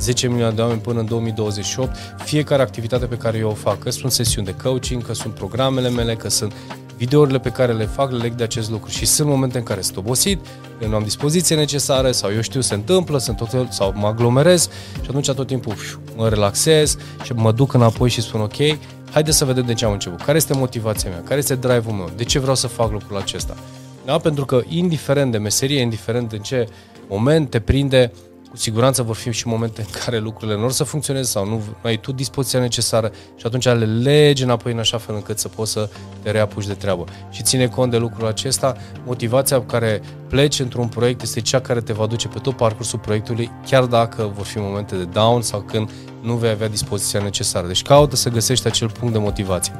10 0.00 0.28
milioane 0.28 0.54
de 0.54 0.60
oameni 0.60 0.80
până 0.80 1.00
în 1.00 1.06
2028, 1.06 1.96
fiecare 2.24 2.62
activitate 2.62 3.06
pe 3.06 3.16
care 3.16 3.38
eu 3.38 3.48
o 3.48 3.54
fac, 3.54 3.78
că 3.78 3.90
sunt 3.90 4.12
sesiuni 4.12 4.46
de 4.46 4.54
coaching, 4.62 5.06
că 5.06 5.14
sunt 5.14 5.34
programele 5.34 5.88
mele, 5.88 6.14
că 6.14 6.28
sunt 6.28 6.52
videourile 6.96 7.38
pe 7.38 7.50
care 7.50 7.72
le 7.72 7.84
fac, 7.84 8.10
le 8.10 8.16
leg 8.16 8.32
de 8.32 8.42
acest 8.42 8.70
lucru 8.70 8.90
și 8.90 9.06
sunt 9.06 9.28
momente 9.28 9.58
în 9.58 9.64
care 9.64 9.80
sunt 9.80 9.96
obosit, 9.96 10.46
că 10.78 10.86
nu 10.86 10.94
am 10.94 11.02
dispoziție 11.02 11.56
necesară 11.56 12.10
sau 12.10 12.32
eu 12.32 12.40
știu 12.40 12.60
se 12.60 12.74
întâmplă, 12.74 13.18
sunt 13.18 13.36
tot 13.36 13.50
fel, 13.50 13.68
sau 13.70 13.92
mă 13.96 14.06
aglomerez 14.06 14.68
și 14.94 15.08
atunci 15.08 15.30
tot 15.30 15.46
timpul 15.46 15.74
mă 16.16 16.28
relaxez 16.28 16.96
și 17.22 17.32
mă 17.32 17.52
duc 17.52 17.72
înapoi 17.72 18.08
și 18.08 18.20
spun 18.20 18.40
ok, 18.40 18.78
haide 19.10 19.30
să 19.30 19.44
vedem 19.44 19.64
de 19.66 19.74
ce 19.74 19.84
am 19.84 19.92
început, 19.92 20.20
care 20.20 20.36
este 20.36 20.54
motivația 20.54 21.10
mea, 21.10 21.22
care 21.22 21.38
este 21.38 21.54
drive-ul 21.54 21.94
meu, 21.94 22.10
de 22.16 22.24
ce 22.24 22.38
vreau 22.38 22.54
să 22.54 22.66
fac 22.66 22.90
lucrul 22.90 23.16
acesta. 23.16 23.56
Da? 24.04 24.18
Pentru 24.18 24.44
că 24.44 24.62
indiferent 24.68 25.32
de 25.32 25.38
meserie, 25.38 25.80
indiferent 25.80 26.32
în 26.32 26.38
ce 26.38 26.68
moment 27.08 27.50
te 27.50 27.60
prinde, 27.60 28.12
cu 28.54 28.60
siguranță 28.60 29.02
vor 29.02 29.16
fi 29.16 29.32
și 29.32 29.46
momente 29.46 29.80
în 29.80 30.00
care 30.04 30.18
lucrurile 30.18 30.56
nu 30.56 30.64
or 30.64 30.72
să 30.72 30.84
funcționeze 30.84 31.30
sau 31.30 31.46
nu 31.46 31.62
ai 31.82 31.96
tu 31.96 32.12
dispoziția 32.12 32.60
necesară 32.60 33.10
și 33.36 33.46
atunci 33.46 33.64
le 33.64 33.84
legi 33.84 34.42
înapoi 34.42 34.72
în 34.72 34.78
așa 34.78 34.98
fel 34.98 35.14
încât 35.14 35.38
să 35.38 35.48
poți 35.48 35.72
să 35.72 35.88
te 36.22 36.30
reapuci 36.30 36.66
de 36.66 36.74
treabă. 36.74 37.04
Și 37.30 37.42
ține 37.42 37.66
cont 37.66 37.90
de 37.90 37.96
lucrul 37.96 38.26
acesta, 38.26 38.76
motivația 39.04 39.58
cu 39.58 39.64
care 39.64 40.02
pleci 40.28 40.60
într-un 40.60 40.88
proiect 40.88 41.22
este 41.22 41.40
cea 41.40 41.60
care 41.60 41.80
te 41.80 41.92
va 41.92 42.06
duce 42.06 42.28
pe 42.28 42.38
tot 42.38 42.56
parcursul 42.56 42.98
proiectului, 42.98 43.50
chiar 43.66 43.84
dacă 43.84 44.32
vor 44.34 44.44
fi 44.44 44.58
momente 44.58 44.96
de 44.96 45.04
down 45.04 45.42
sau 45.42 45.60
când 45.60 45.90
nu 46.22 46.34
vei 46.34 46.50
avea 46.50 46.68
dispoziția 46.68 47.20
necesară. 47.20 47.66
Deci 47.66 47.82
caută 47.82 48.16
să 48.16 48.28
găsești 48.28 48.66
acel 48.66 48.90
punct 48.90 49.12
de 49.12 49.18
motivație. 49.18 49.78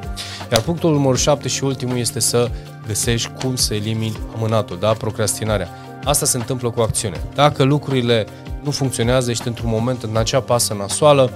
Iar 0.52 0.60
punctul 0.60 0.92
numărul 0.92 1.16
7 1.16 1.48
și 1.48 1.64
ultimul 1.64 1.98
este 1.98 2.20
să 2.20 2.50
găsești 2.86 3.30
cum 3.40 3.56
să 3.56 3.74
elimini 3.74 4.18
amânatul, 4.36 4.78
da? 4.80 4.92
procrastinarea. 4.92 5.68
Asta 6.04 6.26
se 6.26 6.36
întâmplă 6.36 6.70
cu 6.70 6.80
acțiune. 6.80 7.20
Dacă 7.34 7.62
lucrurile 7.62 8.26
nu 8.64 8.70
funcționează, 8.70 9.30
ești 9.30 9.48
într-un 9.48 9.70
moment 9.70 10.02
în 10.02 10.16
acea 10.16 10.40
pasă 10.40 10.74
nasoală, 10.74 11.30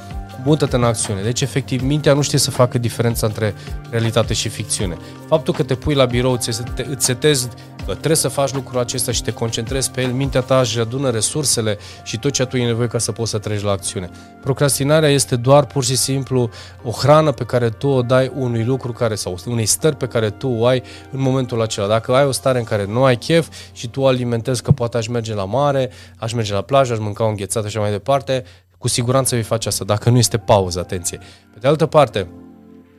mută-te 0.44 0.76
în 0.76 0.84
acțiune. 0.84 1.22
Deci, 1.22 1.40
efectiv, 1.40 1.82
mintea 1.82 2.12
nu 2.12 2.22
știe 2.22 2.38
să 2.38 2.50
facă 2.50 2.78
diferența 2.78 3.26
între 3.26 3.54
realitate 3.90 4.34
și 4.34 4.48
ficțiune. 4.48 4.96
Faptul 5.26 5.54
că 5.54 5.62
te 5.62 5.74
pui 5.74 5.94
la 5.94 6.04
birou, 6.04 6.32
îți, 6.32 6.62
te, 6.74 6.86
îți 6.88 7.04
setezi 7.04 7.48
că 7.76 7.77
trebuie 7.94 8.16
să 8.16 8.28
faci 8.28 8.52
lucrul 8.52 8.80
acesta 8.80 9.12
și 9.12 9.22
te 9.22 9.32
concentrezi 9.32 9.90
pe 9.90 10.02
el, 10.02 10.12
mintea 10.12 10.40
ta 10.40 10.60
își 10.60 10.78
adună 10.78 11.10
resursele 11.10 11.78
și 12.02 12.18
tot 12.18 12.32
ce 12.32 12.44
tu 12.44 12.56
ai 12.56 12.64
nevoie 12.64 12.88
ca 12.88 12.98
să 12.98 13.12
poți 13.12 13.30
să 13.30 13.38
treci 13.38 13.62
la 13.62 13.70
acțiune. 13.70 14.10
Procrastinarea 14.40 15.08
este 15.08 15.36
doar 15.36 15.66
pur 15.66 15.84
și 15.84 15.96
simplu 15.96 16.50
o 16.82 16.90
hrană 16.90 17.32
pe 17.32 17.44
care 17.44 17.68
tu 17.68 17.88
o 17.88 18.02
dai 18.02 18.32
unui 18.34 18.64
lucru 18.64 18.92
care 18.92 19.14
sau 19.14 19.36
unei 19.46 19.66
stări 19.66 19.96
pe 19.96 20.06
care 20.06 20.30
tu 20.30 20.48
o 20.48 20.66
ai 20.66 20.82
în 21.10 21.20
momentul 21.20 21.62
acela. 21.62 21.86
Dacă 21.86 22.14
ai 22.14 22.24
o 22.24 22.32
stare 22.32 22.58
în 22.58 22.64
care 22.64 22.86
nu 22.86 23.04
ai 23.04 23.16
chef 23.16 23.48
și 23.72 23.88
tu 23.88 24.06
alimentezi 24.06 24.62
că 24.62 24.72
poate 24.72 24.96
aș 24.96 25.06
merge 25.06 25.34
la 25.34 25.44
mare, 25.44 25.90
aș 26.16 26.32
merge 26.32 26.52
la 26.52 26.62
plajă, 26.62 26.92
aș 26.92 26.98
mânca 26.98 27.24
o 27.24 27.28
înghețată 27.28 27.68
și 27.68 27.76
așa 27.76 27.84
mai 27.84 27.94
departe, 27.94 28.44
cu 28.78 28.88
siguranță 28.88 29.34
vei 29.34 29.44
face 29.44 29.68
asta, 29.68 29.84
dacă 29.84 30.10
nu 30.10 30.18
este 30.18 30.38
pauză, 30.38 30.78
atenție. 30.78 31.18
Pe 31.52 31.58
de 31.58 31.68
altă 31.68 31.86
parte, 31.86 32.28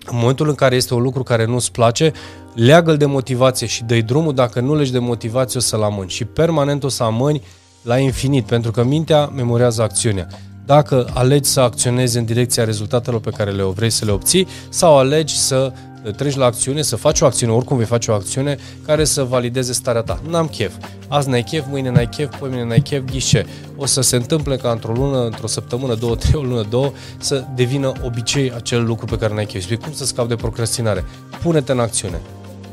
în 0.05 0.17
momentul 0.17 0.49
în 0.49 0.55
care 0.55 0.75
este 0.75 0.93
un 0.93 1.01
lucru 1.01 1.23
care 1.23 1.45
nu-ți 1.45 1.71
place, 1.71 2.11
leagă-l 2.53 2.97
de 2.97 3.05
motivație 3.05 3.67
și 3.67 3.83
dă 3.83 4.01
drumul, 4.01 4.33
dacă 4.33 4.59
nu 4.59 4.75
legi 4.75 4.91
de 4.91 4.99
motivație 4.99 5.59
o 5.59 5.61
să-l 5.61 5.83
amâni 5.83 6.09
și 6.09 6.25
permanent 6.25 6.83
o 6.83 6.89
să 6.89 7.03
amâni 7.03 7.41
la 7.81 7.97
infinit, 7.97 8.45
pentru 8.45 8.71
că 8.71 8.83
mintea 8.83 9.25
memorează 9.25 9.81
acțiunea. 9.81 10.27
Dacă 10.65 11.09
alegi 11.13 11.49
să 11.49 11.59
acționezi 11.59 12.17
în 12.17 12.25
direcția 12.25 12.63
rezultatelor 12.63 13.19
pe 13.19 13.29
care 13.29 13.51
le 13.51 13.63
vrei 13.63 13.89
să 13.89 14.05
le 14.05 14.11
obții 14.11 14.47
sau 14.69 14.97
alegi 14.97 15.37
să 15.37 15.73
treci 16.15 16.35
la 16.35 16.45
acțiune, 16.45 16.81
să 16.81 16.95
faci 16.95 17.21
o 17.21 17.25
acțiune, 17.25 17.51
oricum 17.51 17.77
vei 17.77 17.85
face 17.85 18.11
o 18.11 18.13
acțiune 18.13 18.57
care 18.85 19.03
să 19.03 19.23
valideze 19.23 19.73
starea 19.73 20.01
ta. 20.01 20.21
N-am 20.29 20.47
chef. 20.47 20.73
Azi 21.07 21.29
n-ai 21.29 21.43
chef, 21.43 21.65
mâine 21.69 21.89
n-ai 21.89 22.07
chef, 22.07 22.37
poi 22.37 22.49
mâine 22.49 22.63
n-ai 22.63 22.79
chef, 22.79 23.01
ghișe. 23.11 23.45
O 23.75 23.85
să 23.85 24.01
se 24.01 24.15
întâmple 24.15 24.55
ca 24.55 24.71
într-o 24.71 24.93
lună, 24.93 25.25
într-o 25.25 25.47
săptămână, 25.47 25.95
două, 25.95 26.15
trei, 26.15 26.41
o 26.41 26.43
lună, 26.43 26.65
două, 26.69 26.91
să 27.17 27.45
devină 27.55 27.91
obicei 28.03 28.51
acel 28.55 28.85
lucru 28.85 29.05
pe 29.05 29.17
care 29.17 29.33
n-ai 29.33 29.45
chef. 29.45 29.65
Și 29.65 29.75
cum 29.75 29.93
să 29.93 30.05
scapi 30.05 30.27
de 30.27 30.35
procrastinare? 30.35 31.05
Pune-te 31.41 31.71
în 31.71 31.79
acțiune. 31.79 32.21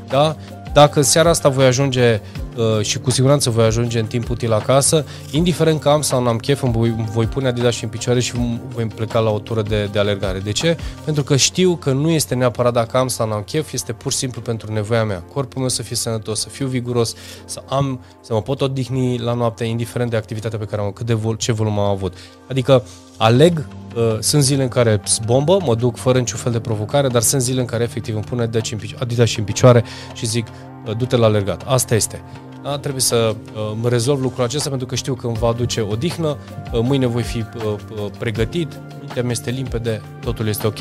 Da? 0.08 0.36
Dacă 0.72 1.02
seara 1.02 1.30
asta 1.30 1.48
voi 1.48 1.64
ajunge 1.64 2.20
uh, 2.56 2.84
și 2.84 2.98
cu 2.98 3.10
siguranță 3.10 3.50
voi 3.50 3.64
ajunge 3.64 3.98
în 3.98 4.06
timp 4.06 4.30
util 4.30 4.52
acasă, 4.52 5.04
indiferent 5.30 5.80
că 5.80 5.88
am 5.88 6.02
sau 6.02 6.22
nu 6.22 6.28
am 6.28 6.36
chef, 6.36 6.62
îmi 6.62 6.72
voi, 6.72 6.94
voi 7.12 7.26
pune 7.26 7.48
Adidas 7.48 7.74
și 7.74 7.84
în 7.84 7.90
picioare 7.90 8.20
și 8.20 8.32
voi 8.74 8.84
pleca 8.84 9.18
la 9.18 9.30
o 9.30 9.38
tură 9.38 9.62
de, 9.62 9.88
de 9.92 9.98
alergare. 9.98 10.38
De 10.38 10.52
ce? 10.52 10.76
Pentru 11.04 11.22
că 11.22 11.36
știu 11.36 11.76
că 11.76 11.92
nu 11.92 12.10
este 12.10 12.34
neapărat 12.34 12.72
dacă 12.72 12.96
am 12.96 13.08
sau 13.08 13.26
nu 13.26 13.32
am 13.32 13.42
chef, 13.42 13.72
este 13.72 13.92
pur 13.92 14.12
și 14.12 14.18
simplu 14.18 14.40
pentru 14.40 14.72
nevoia 14.72 15.04
mea. 15.04 15.24
Corpul 15.32 15.60
meu 15.60 15.68
să 15.68 15.82
fie 15.82 15.96
sănătos, 15.96 16.40
să 16.40 16.48
fiu 16.48 16.66
viguros, 16.66 17.14
să 17.44 17.62
am, 17.68 18.00
să 18.20 18.32
mă 18.32 18.42
pot 18.42 18.60
odihni 18.60 19.18
la 19.18 19.34
noapte, 19.34 19.64
indiferent 19.64 20.10
de 20.10 20.16
activitatea 20.16 20.58
pe 20.58 20.64
care 20.64 20.82
am, 20.82 20.90
cât 20.90 21.06
de 21.06 21.14
vol, 21.14 21.34
ce 21.34 21.52
volum 21.52 21.78
am 21.78 21.90
avut. 21.90 22.14
Adică 22.48 22.82
aleg, 23.16 23.66
uh, 23.96 24.16
sunt 24.18 24.42
zile 24.42 24.62
în 24.62 24.68
care 24.68 25.00
bombă, 25.24 25.58
mă 25.64 25.74
duc 25.74 25.96
fără 25.96 26.18
niciun 26.18 26.38
fel 26.38 26.52
de 26.52 26.60
provocare, 26.60 27.08
dar 27.08 27.22
sunt 27.22 27.42
zile 27.42 27.60
în 27.60 27.66
care 27.66 27.82
efectiv 27.82 28.14
îmi 28.14 28.24
pune 28.24 28.50
Adidas 28.98 29.28
și 29.28 29.38
în 29.38 29.44
picioare 29.44 29.84
și 30.14 30.26
zic 30.26 30.46
uh, 30.86 30.96
du-te 30.96 31.16
la 31.16 31.26
alergat. 31.26 31.62
Asta 31.66 31.94
este. 31.94 32.22
Da? 32.62 32.78
Trebuie 32.78 33.02
să 33.02 33.34
uh, 33.54 33.76
mă 33.80 33.88
rezolv 33.88 34.20
lucrul 34.20 34.44
acesta 34.44 34.68
pentru 34.68 34.86
că 34.86 34.94
știu 34.94 35.14
că 35.14 35.26
îmi 35.26 35.36
va 35.40 35.48
aduce 35.48 35.80
odihnă, 35.80 36.36
uh, 36.72 36.80
mâine 36.82 37.06
voi 37.06 37.22
fi 37.22 37.38
uh, 37.38 37.44
uh, 37.64 38.10
pregătit, 38.18 38.72
mintea 38.98 39.22
mea 39.22 39.30
este 39.30 39.50
limpede, 39.50 40.02
totul 40.20 40.48
este 40.48 40.66
ok. 40.66 40.78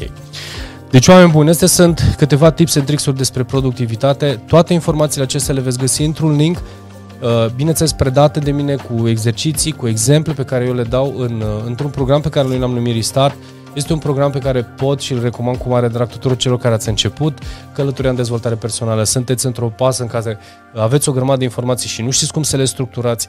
Deci, 0.90 1.08
oameni 1.08 1.32
buni, 1.32 1.50
astea 1.50 1.68
sunt 1.68 2.16
câteva 2.18 2.52
tips 2.52 2.76
and 2.76 2.86
tricks 2.86 3.12
despre 3.12 3.44
productivitate. 3.44 4.42
Toate 4.48 4.74
informațiile 4.74 5.24
acestea 5.24 5.54
le 5.54 5.62
veți 5.62 5.78
găsi 5.78 6.04
într-un 6.04 6.36
link 6.36 6.58
Uh, 6.58 6.85
bineînțeles 7.56 7.92
predate 7.92 8.40
de 8.40 8.52
mine 8.52 8.76
cu 8.76 9.08
exerciții, 9.08 9.72
cu 9.72 9.88
exemple 9.88 10.34
pe 10.34 10.44
care 10.44 10.66
eu 10.66 10.74
le 10.74 10.84
dau 10.84 11.14
în, 11.18 11.42
uh, 11.42 11.64
într-un 11.66 11.90
program 11.90 12.22
pe 12.22 12.30
care 12.30 12.48
noi 12.48 12.60
l-am 12.60 12.72
numit 12.72 12.94
Restart. 12.94 13.36
Este 13.74 13.94
un 13.94 14.00
program 14.00 14.32
pe 14.32 14.40
care 14.40 14.64
pot 14.64 15.00
și 15.00 15.14
îl 15.14 15.22
recomand 15.22 15.58
cu 15.58 15.70
mare 15.70 15.88
drag 15.88 16.08
tuturor 16.08 16.38
celor 16.38 16.58
care 16.58 16.74
ați 16.74 16.90
început 16.90 17.38
călătoria 17.74 18.10
în 18.10 18.16
dezvoltare 18.16 18.56
personală. 18.56 19.04
Sunteți 19.04 19.46
într-o 19.46 19.68
pasă 19.68 20.02
în 20.02 20.08
care 20.08 20.38
aveți 20.76 21.10
o 21.10 21.12
grămadă 21.12 21.38
de 21.38 21.44
informații 21.44 21.90
și 21.90 22.02
nu 22.02 22.12
știți 22.12 22.34
cum 22.34 22.44
să 22.44 22.58
le 22.58 22.66
structurați. 22.66 23.28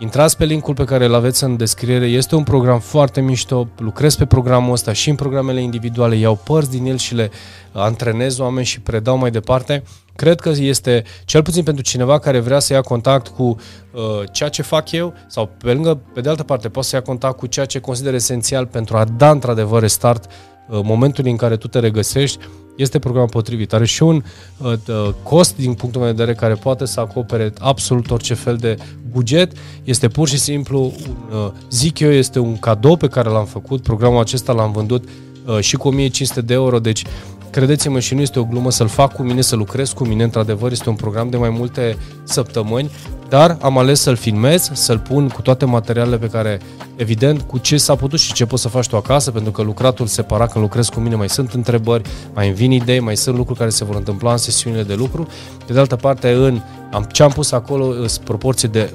Intrați 0.00 0.36
pe 0.36 0.44
linkul 0.44 0.74
pe 0.74 0.84
care 0.84 1.04
îl 1.04 1.14
aveți 1.14 1.44
în 1.44 1.56
descriere. 1.56 2.06
Este 2.06 2.34
un 2.34 2.42
program 2.42 2.80
foarte 2.80 3.20
mișto. 3.20 3.68
Lucrez 3.78 4.14
pe 4.14 4.26
programul 4.26 4.72
ăsta 4.72 4.92
și 4.92 5.10
în 5.10 5.14
programele 5.14 5.62
individuale. 5.62 6.16
Iau 6.16 6.40
părți 6.44 6.70
din 6.70 6.84
el 6.84 6.96
și 6.96 7.14
le 7.14 7.30
antrenez 7.72 8.38
oameni 8.38 8.66
și 8.66 8.80
predau 8.80 9.16
mai 9.16 9.30
departe. 9.30 9.82
Cred 10.16 10.40
că 10.40 10.48
este, 10.48 11.04
cel 11.24 11.42
puțin 11.42 11.62
pentru 11.62 11.82
cineva 11.82 12.18
care 12.18 12.38
vrea 12.38 12.58
să 12.58 12.72
ia 12.72 12.80
contact 12.80 13.28
cu 13.28 13.42
uh, 13.42 14.00
ceea 14.32 14.48
ce 14.48 14.62
fac 14.62 14.90
eu, 14.90 15.14
sau 15.26 15.50
pe 15.58 15.72
lângă, 15.72 16.00
pe 16.14 16.20
de 16.20 16.28
altă 16.28 16.42
parte, 16.42 16.68
poți 16.68 16.88
să 16.88 16.96
ia 16.96 17.02
contact 17.02 17.36
cu 17.36 17.46
ceea 17.46 17.66
ce 17.66 17.78
consider 17.78 18.14
esențial 18.14 18.66
pentru 18.66 18.96
a 18.96 19.04
da 19.04 19.30
într-adevăr 19.30 19.86
start 19.86 20.24
uh, 20.24 20.80
momentul 20.82 21.26
în 21.26 21.36
care 21.36 21.56
tu 21.56 21.68
te 21.68 21.78
regăsești, 21.78 22.38
este 22.78 22.98
programul 22.98 23.28
potrivit. 23.28 23.72
Are 23.72 23.84
și 23.86 24.02
un 24.02 24.22
uh, 24.58 24.74
cost 25.22 25.56
din 25.56 25.74
punctul 25.74 26.00
meu 26.00 26.10
de 26.10 26.16
vedere 26.16 26.36
care 26.36 26.54
poate 26.54 26.84
să 26.84 27.00
acopere 27.00 27.52
absolut 27.58 28.10
orice 28.10 28.34
fel 28.34 28.56
de 28.56 28.76
buget. 29.10 29.52
Este 29.84 30.08
pur 30.08 30.28
și 30.28 30.38
simplu, 30.38 30.80
un, 30.80 31.38
uh, 31.38 31.50
zic 31.70 31.98
eu, 31.98 32.10
este 32.10 32.38
un 32.38 32.58
cadou 32.58 32.96
pe 32.96 33.08
care 33.08 33.28
l-am 33.28 33.46
făcut. 33.46 33.82
Programul 33.82 34.20
acesta 34.20 34.52
l-am 34.52 34.72
vândut 34.72 35.08
uh, 35.46 35.58
și 35.60 35.76
cu 35.76 35.88
1500 35.88 36.40
de 36.40 36.54
euro, 36.54 36.78
deci 36.78 37.04
credeți-mă 37.50 38.00
și 38.00 38.14
nu 38.14 38.20
este 38.20 38.38
o 38.38 38.44
glumă 38.44 38.70
să-l 38.70 38.88
fac 38.88 39.14
cu 39.14 39.22
mine, 39.22 39.40
să 39.40 39.56
lucrez 39.56 39.92
cu 39.92 40.04
mine, 40.04 40.22
într-adevăr 40.22 40.70
este 40.70 40.88
un 40.88 40.94
program 40.94 41.30
de 41.30 41.36
mai 41.36 41.48
multe 41.50 41.96
săptămâni, 42.24 42.90
dar 43.28 43.58
am 43.60 43.78
ales 43.78 44.00
să-l 44.00 44.16
filmez, 44.16 44.70
să-l 44.72 44.98
pun 44.98 45.28
cu 45.28 45.42
toate 45.42 45.64
materialele 45.64 46.18
pe 46.18 46.26
care, 46.26 46.60
evident, 46.96 47.40
cu 47.40 47.58
ce 47.58 47.76
s-a 47.76 47.94
putut 47.94 48.18
și 48.18 48.32
ce 48.32 48.46
poți 48.46 48.62
să 48.62 48.68
faci 48.68 48.88
tu 48.88 48.96
acasă, 48.96 49.30
pentru 49.30 49.50
că 49.50 49.62
lucratul 49.62 50.06
separat 50.06 50.52
când 50.52 50.64
lucrezi 50.64 50.90
cu 50.90 51.00
mine 51.00 51.14
mai 51.14 51.28
sunt 51.28 51.52
întrebări, 51.52 52.02
mai 52.34 52.46
îmi 52.46 52.56
vin 52.56 52.70
idei, 52.70 53.00
mai 53.00 53.16
sunt 53.16 53.36
lucruri 53.36 53.58
care 53.58 53.70
se 53.70 53.84
vor 53.84 53.94
întâmpla 53.94 54.30
în 54.30 54.36
sesiunile 54.36 54.82
de 54.82 54.94
lucru. 54.94 55.26
De, 55.66 55.72
de 55.72 55.78
altă 55.78 55.96
parte, 55.96 56.30
în 56.30 56.60
am, 56.92 57.02
ce 57.12 57.22
am 57.22 57.30
pus 57.30 57.52
acolo 57.52 58.06
sunt 58.06 58.24
proporție 58.24 58.68
de 58.68 58.92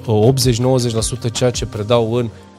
80-90% 1.28 1.32
ceea 1.32 1.50
ce 1.50 1.66
predau 1.66 2.13
în 2.13 2.26
Uh, 2.26 2.30
uh, 2.30 2.53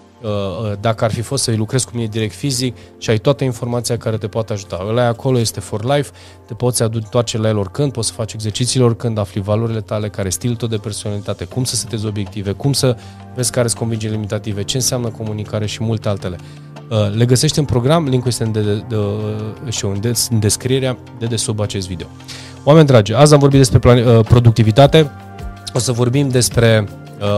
dacă 0.81 1.05
ar 1.05 1.13
fi 1.13 1.21
fost 1.21 1.43
să-i 1.43 1.57
lucrezi 1.57 1.85
cu 1.85 1.91
mine 1.95 2.07
direct 2.07 2.35
fizic 2.35 2.77
și 2.99 3.11
ai 3.11 3.19
toată 3.19 3.45
informația 3.45 3.97
care 3.97 4.17
te 4.17 4.27
poate 4.27 4.53
ajuta. 4.53 4.85
Ăla 4.89 5.07
acolo 5.07 5.39
este 5.39 5.61
for 5.61 5.85
life, 5.85 6.11
te 6.47 6.55
poți 6.55 6.83
întoarce 6.83 7.39
la 7.39 7.49
el 7.49 7.59
oricând, 7.59 7.93
poți 7.93 8.09
să 8.09 8.15
faci 8.15 8.33
exercițiile 8.33 8.85
oricând, 8.85 9.19
afli 9.19 9.41
valorile 9.41 9.81
tale, 9.81 10.09
care 10.09 10.29
stilul 10.29 10.57
tău 10.57 10.69
de 10.69 10.77
personalitate, 10.77 11.45
cum 11.45 11.65
să 11.65 11.77
setezi 11.77 12.07
obiective, 12.07 12.53
cum 12.53 12.73
să 12.73 12.97
vezi 13.35 13.51
care 13.51 13.67
sunt 13.67 13.79
convingerile 13.79 14.17
limitative, 14.17 14.63
ce 14.63 14.77
înseamnă 14.77 15.09
comunicare 15.09 15.67
și 15.67 15.83
multe 15.83 16.09
altele. 16.09 16.39
Uh, 16.91 17.15
le 17.15 17.25
găsești 17.25 17.59
în 17.59 17.65
program, 17.65 18.09
linkul 18.09 18.29
este 18.29 18.45
în, 18.45 18.53
de, 18.53 18.61
de, 18.61 18.85
de, 18.89 18.97
și 19.71 19.85
în, 19.85 20.01
de, 20.01 20.13
în 20.31 20.41
descrierea 20.41 20.99
de, 21.19 21.27
de 21.27 21.37
sub 21.37 21.61
acest 21.61 21.89
video. 21.89 22.07
Oameni 22.65 22.87
dragi, 22.87 23.13
azi 23.13 23.33
am 23.33 23.39
vorbit 23.39 23.59
despre 23.59 23.79
plan, 23.79 24.23
productivitate, 24.23 25.11
o 25.75 25.79
să 25.79 25.93
vorbim 25.93 26.29
despre 26.29 26.89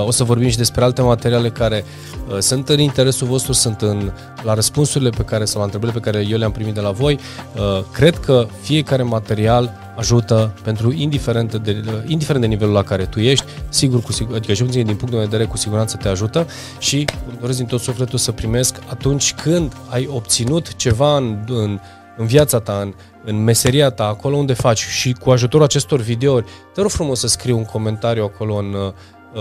o 0.06 0.10
să 0.10 0.24
vorbim 0.24 0.48
și 0.48 0.56
despre 0.56 0.84
alte 0.84 1.02
materiale 1.02 1.50
care 1.50 1.84
Uh, 2.28 2.38
sunt 2.38 2.68
în 2.68 2.78
interesul 2.78 3.26
vostru, 3.26 3.52
sunt 3.52 3.80
în, 3.80 4.12
la 4.42 4.54
răspunsurile 4.54 5.10
pe 5.10 5.22
care 5.22 5.44
sau 5.44 5.58
la 5.58 5.64
întrebările 5.64 6.00
pe 6.00 6.10
care 6.10 6.26
eu 6.28 6.38
le-am 6.38 6.52
primit 6.52 6.74
de 6.74 6.80
la 6.80 6.90
voi. 6.90 7.18
Uh, 7.56 7.84
cred 7.92 8.18
că 8.18 8.46
fiecare 8.60 9.02
material 9.02 9.72
ajută 9.96 10.54
pentru 10.62 10.92
indiferent 10.92 11.54
de, 11.54 11.84
indiferent 12.06 12.42
de 12.42 12.48
nivelul 12.48 12.72
la 12.72 12.82
care 12.82 13.04
tu 13.04 13.20
ești, 13.20 13.44
sigur, 13.68 14.02
cu 14.02 14.12
sigur, 14.12 14.34
adică 14.34 14.52
și 14.52 14.62
din 14.62 14.84
punctul 14.84 15.08
de 15.08 15.24
vedere 15.24 15.44
cu 15.44 15.56
siguranță 15.56 15.96
te 15.96 16.08
ajută 16.08 16.46
și 16.78 16.96
îmi 17.28 17.38
doresc 17.40 17.58
din 17.58 17.66
tot 17.66 17.80
sufletul 17.80 18.18
să 18.18 18.32
primesc 18.32 18.76
atunci 18.88 19.34
când 19.34 19.72
ai 19.88 20.08
obținut 20.12 20.74
ceva 20.74 21.16
în, 21.16 21.38
în, 21.48 21.80
în 22.16 22.26
viața 22.26 22.60
ta, 22.60 22.78
în, 22.82 22.94
în 23.24 23.44
meseria 23.44 23.90
ta, 23.90 24.06
acolo 24.06 24.36
unde 24.36 24.52
faci 24.52 24.78
și 24.78 25.12
cu 25.12 25.30
ajutorul 25.30 25.66
acestor 25.66 26.00
videouri, 26.00 26.44
te 26.74 26.80
rog 26.80 26.90
frumos 26.90 27.18
să 27.18 27.26
scrii 27.26 27.54
un 27.54 27.64
comentariu 27.64 28.24
acolo 28.24 28.54
în, 28.54 28.72
uh, 28.72 28.92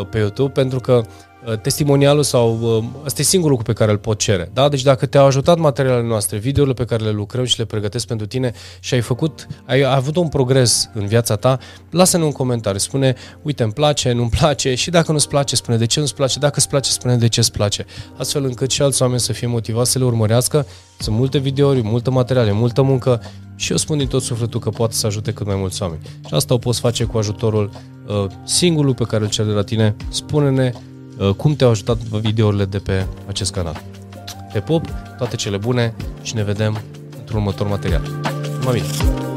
pe 0.03 0.17
YouTube, 0.17 0.51
pentru 0.51 0.79
că 0.79 1.03
Uh, 1.45 1.57
testimonialul 1.59 2.23
sau 2.23 2.59
uh, 2.61 2.83
ăsta 3.05 3.21
e 3.21 3.23
singurul 3.23 3.55
lucru 3.55 3.73
pe 3.73 3.77
care 3.79 3.91
îl 3.91 3.97
pot 3.97 4.19
cere. 4.19 4.49
Da? 4.53 4.69
Deci 4.69 4.81
dacă 4.81 5.05
te-au 5.05 5.25
ajutat 5.25 5.57
materialele 5.57 6.07
noastre, 6.07 6.37
videourile 6.37 6.75
pe 6.75 6.85
care 6.85 7.03
le 7.03 7.11
lucrăm 7.11 7.43
și 7.43 7.57
le 7.57 7.65
pregătesc 7.65 8.07
pentru 8.07 8.25
tine 8.25 8.53
și 8.79 8.93
ai 8.93 9.01
făcut, 9.01 9.47
ai 9.65 9.83
avut 9.95 10.15
un 10.15 10.27
progres 10.27 10.89
în 10.93 11.05
viața 11.05 11.35
ta, 11.35 11.57
lasă-ne 11.89 12.23
un 12.23 12.31
comentariu, 12.31 12.79
spune, 12.79 13.15
uite, 13.41 13.63
îmi 13.63 13.71
place, 13.71 14.11
nu-mi 14.11 14.29
place 14.29 14.75
și 14.75 14.89
dacă 14.89 15.11
nu-ți 15.11 15.27
place, 15.27 15.55
spune 15.55 15.77
de 15.77 15.85
ce 15.85 15.99
nu-ți 15.99 16.15
place, 16.15 16.39
dacă 16.39 16.53
îți 16.55 16.69
place, 16.69 16.89
spune 16.89 17.15
de 17.15 17.27
ce 17.27 17.39
îți 17.39 17.51
place. 17.51 17.85
Astfel 18.17 18.43
încât 18.43 18.71
și 18.71 18.81
alți 18.81 19.01
oameni 19.01 19.19
să 19.19 19.33
fie 19.33 19.47
motivați 19.47 19.91
să 19.91 19.99
le 19.99 20.05
urmărească. 20.05 20.65
Sunt 20.99 21.15
multe 21.15 21.37
videouri, 21.37 21.81
multe 21.83 22.09
materiale, 22.09 22.51
multă 22.51 22.81
muncă 22.81 23.21
și 23.55 23.71
eu 23.71 23.77
spun 23.77 23.97
din 23.97 24.07
tot 24.07 24.21
sufletul 24.21 24.59
că 24.59 24.69
poate 24.69 24.93
să 24.93 25.07
ajute 25.07 25.31
cât 25.31 25.45
mai 25.45 25.55
mulți 25.55 25.81
oameni. 25.81 26.01
Și 26.27 26.33
asta 26.33 26.53
o 26.53 26.57
poți 26.57 26.79
face 26.79 27.03
cu 27.03 27.17
ajutorul 27.17 27.69
uh, 27.73 27.94
singurul 28.43 28.93
pe 28.93 29.03
care 29.03 29.23
îl 29.23 29.29
cer 29.29 29.45
de 29.45 29.51
la 29.51 29.63
tine. 29.63 29.95
Spune-ne 30.09 30.71
Uh, 31.17 31.29
cum 31.29 31.55
te-au 31.55 31.69
ajutat 31.69 31.97
videourile 31.97 32.65
de 32.65 32.77
pe 32.77 33.05
acest 33.27 33.51
canal. 33.51 33.81
Te 34.51 34.59
pup, 34.59 34.85
toate 35.17 35.35
cele 35.35 35.57
bune 35.57 35.93
și 36.21 36.35
ne 36.35 36.43
vedem 36.43 36.77
într-un 37.19 37.37
următor 37.39 37.67
material. 37.67 38.01
Numai 38.59 38.73
bine! 38.73 39.34